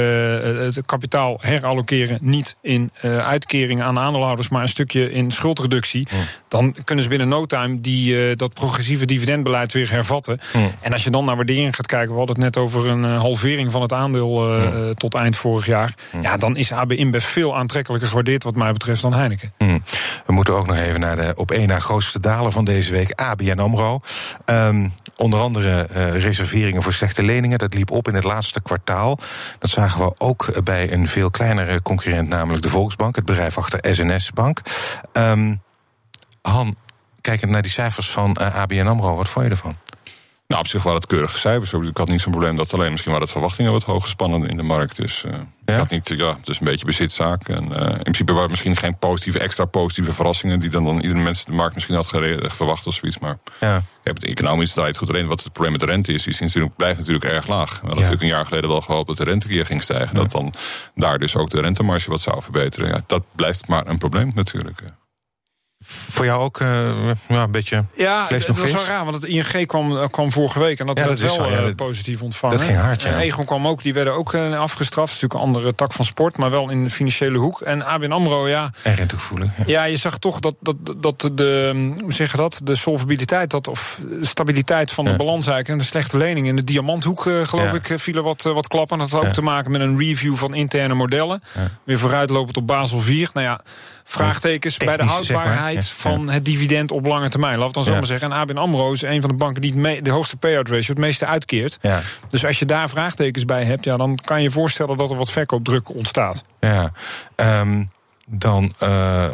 het 0.64 0.86
kapitaal 0.86 1.38
herallokeren, 1.40 2.18
niet 2.20 2.56
in 2.62 2.90
uh, 3.02 3.28
uitkeringen 3.28 3.84
aan 3.84 3.98
aandeelhouders, 3.98 4.48
maar 4.48 4.62
een 4.62 4.68
stukje 4.68 5.12
in 5.12 5.30
schuldreductie, 5.30 6.08
mm. 6.12 6.18
dan 6.48 6.76
kunnen 6.84 7.04
ze 7.04 7.10
binnen 7.10 7.28
no 7.28 7.46
time 7.46 7.80
die, 7.80 8.28
uh, 8.28 8.36
dat 8.36 8.54
progressieve 8.54 9.04
dividendbeleid 9.04 9.72
weer 9.72 9.90
hervatten. 9.90 10.40
Mm. 10.52 10.70
En 10.80 10.92
als 10.92 11.04
je 11.04 11.10
dan 11.10 11.24
naar 11.24 11.36
waardering 11.36 11.74
gaat 11.74 11.86
kijken, 11.86 12.10
we 12.10 12.18
hadden 12.18 12.34
het 12.34 12.44
net 12.44 12.56
over 12.56 12.86
een 12.86 13.04
halvering 13.04 13.72
van 13.72 13.82
het 13.82 13.92
aandeel 13.92 14.40
mm. 14.40 14.94
tot 14.94 15.14
eind 15.14 15.36
vorig 15.36 15.66
jaar, 15.66 15.94
ja, 16.22 16.36
dan 16.36 16.56
is 16.56 16.72
AB 16.72 16.92
InBev 16.92 17.24
veel 17.24 17.56
aantrekkelijker 17.56 18.08
gewaardeerd 18.08 18.44
wat 18.44 18.54
mij 18.54 18.72
betreft 18.72 19.02
dan 19.02 19.12
Heineken. 19.12 19.52
We 20.26 20.32
moeten 20.32 20.54
ook 20.54 20.66
nog 20.66 20.76
even 20.76 21.00
naar 21.00 21.16
de 21.16 21.32
op 21.36 21.50
één 21.50 21.68
na 21.68 21.78
grootste 21.78 22.20
daler 22.20 22.52
van 22.52 22.64
deze 22.64 22.90
week, 22.90 23.12
ABN 23.14 23.58
AMRO. 23.58 24.00
Um, 24.46 24.92
onder 25.20 25.40
andere 25.40 25.80
reserveringen 26.18 26.82
voor 26.82 26.92
slechte 26.92 27.22
leningen. 27.22 27.58
Dat 27.58 27.74
liep 27.74 27.90
op 27.90 28.08
in 28.08 28.14
het 28.14 28.24
laatste 28.24 28.62
kwartaal. 28.62 29.18
Dat 29.58 29.70
zagen 29.70 30.00
we 30.00 30.12
ook 30.18 30.64
bij 30.64 30.92
een 30.92 31.08
veel 31.08 31.30
kleinere 31.30 31.82
concurrent, 31.82 32.28
namelijk 32.28 32.62
de 32.62 32.68
Volksbank, 32.68 33.16
het 33.16 33.24
bedrijf 33.24 33.58
achter 33.58 33.94
SNS 33.94 34.32
Bank. 34.32 34.60
Um, 35.12 35.62
Han, 36.42 36.76
kijkend 37.20 37.50
naar 37.50 37.62
die 37.62 37.70
cijfers 37.70 38.10
van 38.10 38.36
ABN 38.36 38.86
Amro, 38.86 39.16
wat 39.16 39.28
vond 39.28 39.44
je 39.44 39.50
ervan? 39.50 39.76
Nou, 40.46 40.62
op 40.62 40.68
zich 40.68 40.82
waren 40.82 40.98
het 40.98 41.08
keurige 41.08 41.38
cijfers. 41.38 41.72
Ik 41.72 41.96
had 41.96 42.08
niet 42.08 42.20
zo'n 42.20 42.32
probleem 42.32 42.56
dat 42.56 42.72
alleen 42.72 42.90
misschien 42.90 43.12
waren 43.12 43.26
het 43.26 43.36
verwachtingen 43.36 43.72
wat 43.72 43.82
hoog 43.82 44.02
gespannen 44.02 44.48
in 44.48 44.56
de 44.56 44.62
markt. 44.62 44.96
Dus 44.96 45.24
uh, 45.26 45.34
ja? 45.72 45.78
had 45.78 45.90
niet, 45.90 46.08
ja, 46.08 46.36
het 46.36 46.48
is 46.48 46.58
een 46.58 46.64
beetje 46.64 46.84
bezitzaak. 46.86 47.48
En 47.48 47.64
uh, 47.64 47.88
in 47.88 48.02
principe 48.02 48.32
waren 48.32 48.40
het 48.40 48.50
misschien 48.50 48.76
geen 48.76 48.98
positieve, 48.98 49.38
extra 49.38 49.64
positieve 49.64 50.12
verrassingen 50.12 50.60
die 50.60 50.70
dan, 50.70 50.84
dan 50.84 51.00
iedere 51.00 51.20
mens 51.20 51.44
de 51.44 51.52
markt 51.52 51.74
misschien 51.74 51.96
had 51.96 52.08
verwacht 52.52 52.86
of 52.86 52.94
zoiets. 52.94 53.18
Maar 53.18 53.38
ja. 53.60 53.74
je 53.74 53.82
hebt 54.02 54.20
het 54.20 54.30
economisch 54.30 54.72
draait 54.72 54.96
goed. 54.96 55.08
Alleen 55.08 55.26
wat 55.26 55.42
het 55.42 55.52
probleem 55.52 55.72
met 55.72 55.80
de 55.80 55.86
rente 55.86 56.12
is, 56.12 56.26
is 56.26 56.40
natuurlijk, 56.40 56.76
blijft 56.76 56.98
natuurlijk 56.98 57.24
erg 57.24 57.46
laag. 57.46 57.70
We 57.70 57.76
hadden 57.76 57.94
natuurlijk 57.94 58.22
een 58.22 58.36
jaar 58.36 58.46
geleden 58.46 58.68
wel 58.68 58.80
gehoopt 58.80 59.06
dat 59.06 59.16
de 59.16 59.24
rente 59.24 59.46
keer 59.48 59.66
ging 59.66 59.82
stijgen. 59.82 60.14
Dat 60.14 60.30
dan 60.30 60.54
daar 60.94 61.18
dus 61.18 61.36
ook 61.36 61.50
de 61.50 61.60
rentemarge 61.60 62.10
wat 62.10 62.20
zou 62.20 62.42
verbeteren. 62.42 62.88
Ja, 62.88 63.02
dat 63.06 63.24
blijft 63.34 63.66
maar 63.66 63.86
een 63.86 63.98
probleem 63.98 64.32
natuurlijk. 64.34 64.82
Voor 65.84 66.24
jou 66.24 66.42
ook 66.42 66.60
uh, 66.60 66.68
ja, 67.28 67.42
een 67.42 67.50
beetje. 67.50 67.84
Ja, 67.96 68.26
het 68.28 68.46
was 68.46 68.72
wel 68.72 68.84
raar, 68.84 69.04
want 69.04 69.16
het 69.16 69.24
ING 69.24 69.66
kwam, 69.66 69.96
eh, 69.96 70.08
kwam 70.10 70.32
vorige 70.32 70.58
week 70.58 70.80
en 70.80 70.86
dat 70.86 70.98
ja, 70.98 71.04
werd 71.04 71.20
dat 71.20 71.36
wel 71.36 71.46
zo, 71.46 71.50
ja, 71.50 71.74
positief 71.74 72.22
ontvangen. 72.22 72.56
Dat 72.56 72.66
ging 72.66 72.78
hard, 72.78 73.02
ja. 73.02 73.08
En 73.08 73.18
Egon 73.18 73.44
kwam 73.44 73.66
ook, 73.66 73.82
die 73.82 73.92
werden 73.92 74.14
ook 74.14 74.32
uh, 74.32 74.58
afgestraft. 74.58 75.12
natuurlijk 75.12 75.34
een 75.34 75.46
andere 75.46 75.74
tak 75.74 75.92
van 75.92 76.04
sport, 76.04 76.36
maar 76.36 76.50
wel 76.50 76.70
in 76.70 76.84
de 76.84 76.90
financiële 76.90 77.38
hoek. 77.38 77.60
En 77.60 77.86
ABN 77.86 78.10
Amro, 78.10 78.48
ja. 78.48 78.70
En 78.82 78.94
rentegevoelig. 78.94 79.50
Ja. 79.56 79.64
ja, 79.66 79.84
je 79.84 79.96
zag 79.96 80.18
toch 80.18 80.40
dat, 80.40 80.54
dat, 80.60 80.76
dat 80.96 81.30
de, 81.34 81.72
hoe 82.00 82.12
zeg 82.12 82.30
je 82.30 82.36
dat, 82.36 82.60
de 82.64 82.74
solvabiliteit 82.74 83.50
dat, 83.50 83.68
of 83.68 84.00
de 84.08 84.26
stabiliteit 84.26 84.90
van 84.90 85.04
de 85.04 85.16
balans 85.16 85.46
eigenlijk 85.46 85.68
en 85.68 85.78
de 85.78 85.84
slechte 85.84 86.16
lening 86.16 86.46
in 86.46 86.56
de 86.56 86.64
diamanthoek, 86.64 87.20
geloof 87.22 87.72
ik, 87.72 88.00
vielen 88.00 88.22
wat, 88.22 88.42
wat 88.42 88.68
klappen. 88.68 88.98
Dat 88.98 89.10
had 89.10 89.26
ook 89.26 89.32
te 89.32 89.42
maken 89.42 89.70
met 89.70 89.80
een 89.80 89.98
review 89.98 90.36
van 90.36 90.54
interne 90.54 90.94
modellen. 90.94 91.42
Weer 91.84 91.98
vooruitlopend 91.98 92.56
op 92.56 92.66
Basel 92.66 93.00
4. 93.00 93.30
Nou 93.32 93.46
ja 93.46 93.60
vraagtekens 94.10 94.76
bij 94.76 94.96
de 94.96 95.02
houdbaarheid 95.02 95.88
van 95.88 96.28
het 96.28 96.44
dividend 96.44 96.90
op 96.90 97.06
lange 97.06 97.28
termijn. 97.28 97.58
Laten 97.58 97.68
we 97.68 97.74
dan 97.74 97.84
zo 97.84 97.92
maar 97.92 98.06
zeggen. 98.06 98.32
En 98.32 98.36
ABN 98.36 98.56
AMRO 98.56 98.92
is 98.92 99.02
een 99.02 99.20
van 99.20 99.30
de 99.30 99.36
banken 99.36 99.62
die 99.62 99.80
het 99.80 100.04
de 100.04 100.10
hoogste 100.10 100.36
payout 100.36 100.68
ratio 100.68 100.94
het 100.94 100.98
meeste 100.98 101.26
uitkeert. 101.26 101.78
Dus 102.30 102.46
als 102.46 102.58
je 102.58 102.64
daar 102.64 102.88
vraagtekens 102.88 103.44
bij 103.44 103.64
hebt, 103.64 103.84
ja, 103.84 103.96
dan 103.96 104.18
kan 104.24 104.42
je 104.42 104.50
voorstellen 104.50 104.96
dat 104.96 105.10
er 105.10 105.16
wat 105.16 105.30
verkoopdruk 105.30 105.94
ontstaat. 105.94 106.44
Ja, 106.60 106.92
um, 107.36 107.90
dan 108.28 108.74
uh, 108.82 109.26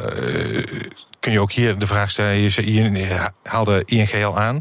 kun 1.20 1.32
je 1.32 1.40
ook 1.40 1.52
hier 1.52 1.78
de 1.78 1.86
vraag 1.86 2.10
stellen. 2.10 2.34
Je, 2.34 2.72
je 2.72 3.30
haalde 3.42 3.82
ING 3.84 4.24
al 4.24 4.38
aan. 4.38 4.60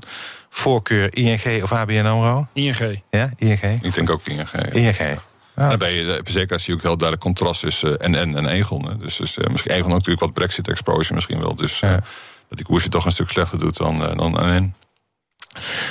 Voorkeur 0.49 1.15
ING 1.15 1.63
of 1.63 1.71
ABN 1.71 2.05
AMRO? 2.05 2.47
ING. 2.53 3.01
Ja, 3.09 3.29
ING. 3.37 3.79
Ik 3.81 3.93
denk 3.93 4.09
ook 4.09 4.21
ING. 4.27 4.51
ING. 4.71 5.19
Ja. 5.55 5.71
En 5.71 5.77
bij 5.77 5.93
de 5.93 6.19
verzekeraars 6.23 6.63
zie 6.63 6.73
je 6.73 6.79
ook 6.79 6.85
heel 6.85 6.97
duidelijk 6.97 7.27
contrast 7.27 7.61
tussen 7.61 7.99
en 7.99 8.15
en 8.15 8.35
en 8.35 8.47
Egon. 8.47 8.87
Hè. 8.87 8.97
Dus, 8.97 9.15
dus 9.15 9.37
uh, 9.37 9.47
misschien 9.47 9.71
Egon 9.71 9.91
natuurlijk 9.91 10.19
wat 10.19 10.33
Brexit 10.33 10.67
exposure 10.67 11.13
misschien 11.13 11.39
wel. 11.39 11.55
Dus 11.55 11.79
dat 11.79 12.57
die 12.57 12.65
koers 12.65 12.83
je 12.83 12.89
toch 12.89 13.05
een 13.05 13.11
stuk 13.11 13.29
slechter 13.29 13.59
doet 13.59 13.77
dan, 13.77 13.99
dan 14.17 14.31
NN. 14.31 14.73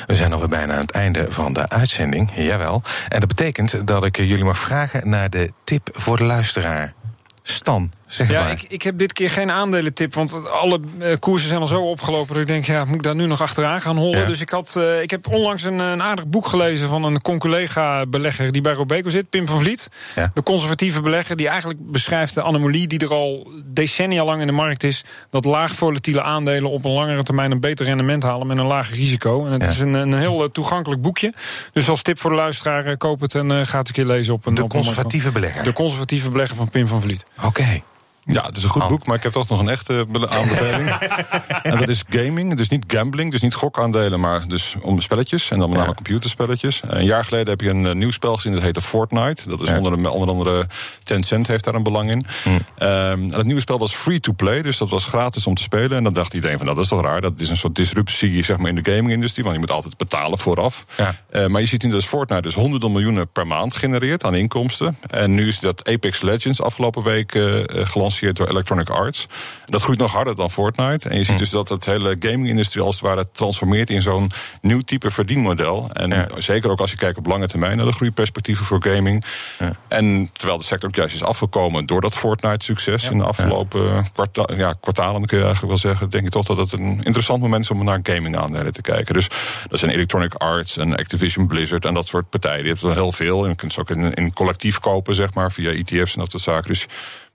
We 0.07 0.15
zijn 0.15 0.33
alweer 0.33 0.49
bijna 0.49 0.73
aan 0.73 0.81
het 0.81 0.91
einde 0.91 1.27
van 1.29 1.53
de 1.53 1.69
uitzending, 1.69 2.31
jawel. 2.37 2.83
En 3.09 3.21
dat 3.21 3.29
betekent 3.29 3.87
dat 3.87 4.05
ik 4.05 4.17
jullie 4.17 4.45
mag 4.45 4.59
vragen 4.59 5.09
naar 5.09 5.31
de 5.31 5.53
tip 5.65 5.89
voor 5.93 6.17
de 6.17 6.25
luisteraar. 6.25 6.95
Stan, 7.43 7.93
zeg 8.15 8.31
ja, 8.31 8.43
maar. 8.43 8.51
Ik, 8.51 8.63
ik 8.63 8.83
heb 8.83 8.99
dit 8.99 9.13
keer 9.13 9.31
geen 9.31 9.51
aandelentip, 9.51 10.15
want 10.15 10.51
alle 10.51 10.81
uh, 10.99 11.15
koersen 11.19 11.49
zijn 11.49 11.61
al 11.61 11.67
zo 11.67 11.83
opgelopen. 11.83 12.33
Dat 12.33 12.43
ik 12.43 12.49
denk, 12.49 12.65
ja, 12.65 12.85
moet 12.85 12.95
ik 12.95 13.03
daar 13.03 13.15
nu 13.15 13.27
nog 13.27 13.41
achteraan 13.41 13.81
gaan 13.81 13.97
hollen? 13.97 14.21
Ja. 14.21 14.27
Dus 14.27 14.41
ik, 14.41 14.51
had, 14.51 14.75
uh, 14.79 15.03
ik 15.03 15.11
heb 15.11 15.29
onlangs 15.29 15.63
een, 15.63 15.79
een, 15.79 16.03
aardig 16.03 16.27
boek 16.27 16.47
gelezen 16.47 16.89
van 16.89 17.05
een 17.05 17.23
conculega-belegger 17.23 18.53
die 18.53 18.63
bij 18.63 18.73
Robeco 18.73 19.09
zit, 19.09 19.31
Pim 19.31 19.47
van 19.47 19.61
Vliet. 19.61 19.89
Ja. 20.15 20.31
De 20.35 20.43
conservatieve 20.43 21.01
belegger 21.01 21.37
die 21.37 21.49
eigenlijk 21.49 21.91
beschrijft 21.91 22.35
de 22.35 22.43
anomalie 22.43 22.87
die 22.87 22.99
er 22.99 23.15
al 23.15 23.51
decennia 23.65 24.25
lang 24.25 24.41
in 24.41 24.47
de 24.47 24.53
markt 24.53 24.83
is. 24.83 25.05
Dat 25.31 25.45
laag 25.45 25.75
volatiele 25.75 26.23
aandelen 26.23 26.71
op 26.71 26.85
een 26.85 26.93
langere 26.93 27.23
termijn 27.23 27.51
een 27.51 27.61
beter 27.61 27.87
rendement 27.87 28.23
halen 28.23 28.47
met 28.47 28.59
een 28.59 28.67
laag 28.67 28.91
risico. 28.91 29.47
En 29.47 29.53
het 29.53 29.63
ja. 29.63 29.69
is 29.69 29.79
een, 29.79 29.95
een 29.95 30.15
heel 30.15 30.51
toegankelijk 30.51 31.03
boekje. 31.03 31.35
Dus 31.73 31.89
als 31.89 32.03
tip 32.03 32.21
voor 32.21 32.31
de 32.31 32.37
luisteraar, 32.37 32.97
koop 32.97 33.21
het 33.21 33.35
en 33.35 33.53
uh, 33.53 33.65
ga 33.65 33.79
het 33.79 33.89
een 33.89 33.95
keer 33.95 34.07
lezen 34.07 34.35
op 34.35 34.47
een. 34.47 34.55
De 34.55 34.63
op 34.63 34.71
conservatieve 34.71 35.31
belegger. 35.31 35.63
De 35.63 35.73
conservatieve 35.73 36.31
belegger 36.31 36.57
van 36.57 36.69
Pim 36.69 36.87
van 36.87 37.01
Vliet. 37.01 37.25
Oké. 37.37 37.47
Okay. 37.47 37.83
Ja, 38.27 38.45
het 38.45 38.57
is 38.57 38.63
een 38.63 38.69
goed 38.69 38.89
boek, 38.89 39.07
maar 39.07 39.17
ik 39.17 39.23
heb 39.23 39.33
toch 39.33 39.49
nog 39.49 39.61
een 39.61 39.69
echte 39.69 40.07
aanbeveling. 40.29 40.89
en 41.63 41.79
dat 41.79 41.89
is 41.89 42.05
gaming, 42.09 42.57
dus 42.57 42.69
niet 42.69 42.85
gambling, 42.87 43.31
dus 43.31 43.41
niet 43.41 43.55
gokaandelen, 43.55 44.21
maar 44.21 44.49
dus 44.49 44.75
om 44.81 45.01
spelletjes. 45.01 45.51
En 45.51 45.59
dan 45.59 45.69
met 45.69 45.79
name 45.79 45.89
ja. 45.89 45.95
computerspelletjes. 45.95 46.81
Een 46.87 47.05
jaar 47.05 47.25
geleden 47.25 47.49
heb 47.49 47.61
je 47.61 47.69
een 47.69 47.85
uh, 47.85 47.93
nieuw 47.93 48.11
spel 48.11 48.35
gezien, 48.35 48.53
dat 48.53 48.63
heette 48.63 48.81
Fortnite. 48.81 49.49
Dat 49.49 49.61
is 49.61 49.69
ja. 49.69 49.77
onder, 49.77 50.11
onder 50.11 50.29
andere 50.29 50.67
Tencent 51.03 51.47
heeft 51.47 51.65
daar 51.65 51.75
een 51.75 51.83
belang 51.83 52.11
in. 52.11 52.27
Mm. 52.45 52.55
Um, 52.55 52.63
en 52.79 53.33
het 53.33 53.45
nieuwe 53.45 53.61
spel 53.61 53.79
was 53.79 53.95
free 53.95 54.21
to 54.21 54.33
play, 54.33 54.63
dus 54.63 54.79
dat 54.79 54.91
was 54.91 55.05
gratis 55.05 55.47
om 55.47 55.55
te 55.55 55.63
spelen. 55.63 55.97
En 55.97 56.05
dan 56.05 56.13
dacht 56.13 56.35
iedereen 56.35 56.57
van, 56.57 56.65
nou, 56.67 56.77
dat 56.77 56.87
is 56.87 56.91
toch 56.93 57.03
raar, 57.03 57.21
dat 57.21 57.33
is 57.37 57.51
een 57.51 57.57
soort 57.57 57.75
disruptie 57.75 58.45
zeg 58.45 58.59
maar, 58.59 58.69
in 58.69 58.83
de 58.83 58.93
gaming-industrie, 58.93 59.45
want 59.45 59.57
je 59.57 59.61
moet 59.61 59.71
altijd 59.71 59.97
betalen 59.97 60.39
vooraf. 60.39 60.85
Ja. 60.97 61.15
Uh, 61.33 61.47
maar 61.47 61.61
je 61.61 61.67
ziet 61.67 61.83
in 61.83 61.91
dus 61.91 62.05
Fortnite 62.05 62.43
dus 62.43 62.55
honderden 62.55 62.93
miljoenen 62.93 63.29
per 63.29 63.47
maand 63.47 63.75
genereert 63.75 64.25
aan 64.25 64.35
inkomsten. 64.35 64.99
En 65.11 65.35
nu 65.35 65.49
is 65.49 65.61
dat 65.61 65.89
Apex 65.89 66.21
Legends 66.21 66.63
afgelopen 66.63 67.03
week 67.03 67.35
uh, 67.35 67.59
gelanceerd 67.67 68.13
door 68.21 68.49
Electronic 68.49 68.89
Arts. 68.89 69.27
Dat 69.65 69.83
groeit 69.83 69.99
nog 69.99 70.13
harder 70.13 70.35
dan 70.35 70.51
Fortnite. 70.51 71.09
En 71.09 71.17
je 71.17 71.25
ziet 71.25 71.33
hm. 71.33 71.39
dus 71.39 71.51
dat 71.51 71.69
het 71.69 71.85
hele 71.85 72.17
gaming-industrie 72.19 72.83
als 72.83 72.95
het 72.95 73.05
ware 73.05 73.31
transformeert 73.33 73.91
in 73.91 74.03
zo'n 74.03 74.31
nieuw 74.61 74.81
type 74.81 75.11
verdienmodel. 75.11 75.91
En 75.93 76.11
ja. 76.11 76.27
zeker 76.39 76.71
ook 76.71 76.81
als 76.81 76.91
je 76.91 76.97
kijkt 76.97 77.19
op 77.19 77.27
lange 77.27 77.47
termijn 77.47 77.77
naar 77.77 77.87
de 77.87 77.93
groeiperspectieven 77.93 78.65
voor 78.65 78.83
gaming. 78.83 79.25
Ja. 79.59 79.73
En 79.89 80.31
terwijl 80.33 80.59
de 80.59 80.65
sector 80.65 80.89
ook 80.89 80.95
juist 80.95 81.15
is 81.15 81.23
afgekomen 81.23 81.87
door 81.87 82.01
dat 82.01 82.15
Fortnite-succes 82.15 83.03
ja. 83.03 83.11
in 83.11 83.19
de 83.19 83.25
afgelopen 83.25 84.07
kwarta 84.13 84.45
ja, 84.57 84.75
kwartalen, 84.81 85.27
kun 85.27 85.39
je 85.39 85.45
eigenlijk 85.45 85.73
wel 85.73 85.91
zeggen, 85.91 86.11
denk 86.11 86.25
ik 86.25 86.31
toch 86.31 86.47
dat 86.47 86.57
het 86.57 86.73
een 86.73 87.01
interessant 87.03 87.41
moment 87.41 87.65
is 87.65 87.71
om 87.71 87.85
naar 87.85 88.01
gaming-aandelen 88.03 88.73
te 88.73 88.83
kijken. 88.83 89.15
Dus 89.15 89.29
dat 89.69 89.79
zijn 89.79 89.91
Electronic 89.91 90.35
Arts 90.35 90.77
en 90.77 90.97
Activision 90.97 91.47
Blizzard 91.47 91.85
en 91.85 91.95
dat 91.95 92.09
soort 92.09 92.31
partijen. 92.31 92.63
Die 92.63 92.73
hebben 92.73 92.91
er 92.91 92.97
heel 92.97 93.13
veel. 93.13 93.43
En 93.43 93.49
je 93.49 93.55
kunt 93.55 93.73
ze 93.73 93.81
ook 93.81 93.91
in, 93.91 94.15
in 94.15 94.33
collectief 94.33 94.79
kopen, 94.79 95.15
zeg 95.15 95.35
maar, 95.35 95.53
via 95.53 95.71
ETF's 95.71 96.15
en 96.15 96.21
dat 96.21 96.31
soort 96.31 96.43
zaken. 96.43 96.69
Dus 96.69 96.87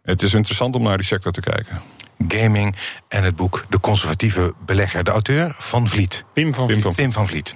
het 0.03 0.21
is 0.21 0.33
interessant 0.33 0.75
om 0.75 0.83
naar 0.83 0.97
die 0.97 1.05
sector 1.05 1.31
te 1.31 1.41
kijken. 1.41 1.81
Gaming 2.27 2.75
en 3.07 3.23
het 3.23 3.35
boek 3.35 3.65
De 3.69 3.79
Conservatieve 3.79 4.53
Belegger. 4.65 5.03
De 5.03 5.11
auteur 5.11 5.55
van 5.57 5.87
Vliet. 5.87 6.23
Pim 6.33 6.53
van 6.53 6.69
Vliet. 6.69 6.95
Pim 6.95 7.11
van 7.11 7.27
Vliet. 7.27 7.55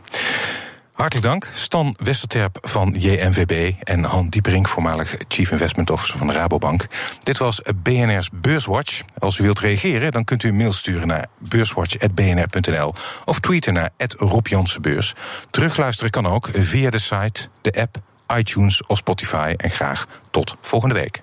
Hartelijk 0.94 1.28
dank. 1.28 1.48
Stan 1.54 1.96
Westerterp 2.04 2.58
van 2.62 2.96
JNVB 2.98 3.74
en 3.84 4.04
Han 4.04 4.30
Dieperink, 4.30 4.68
voormalig 4.68 5.16
Chief 5.28 5.52
Investment 5.52 5.90
Officer 5.90 6.18
van 6.18 6.28
de 6.28 6.34
Rabobank. 6.34 6.88
Dit 7.24 7.38
was 7.38 7.62
BNR's 7.76 8.30
Beurswatch. 8.34 9.02
Als 9.18 9.38
u 9.38 9.44
wilt 9.44 9.60
reageren, 9.60 10.12
dan 10.12 10.24
kunt 10.24 10.44
u 10.44 10.48
een 10.48 10.56
mail 10.56 10.74
sturen 10.74 11.08
naar 11.08 11.28
beurswatch.bnr.nl 11.40 12.94
of 13.26 13.40
tweeten 13.40 13.74
naar 13.74 13.90
Rob 14.18 14.48
Jansenbeurs. 14.48 15.14
Terugluisteren 15.50 16.12
kan 16.12 16.28
ook 16.28 16.50
via 16.54 16.90
de 16.90 17.00
site, 17.00 17.48
de 17.62 17.72
app, 17.72 17.98
iTunes 18.38 18.86
of 18.86 18.98
Spotify. 18.98 19.54
En 19.58 19.70
graag 19.70 20.06
tot 20.32 20.56
volgende 20.62 20.96
week. 20.96 21.22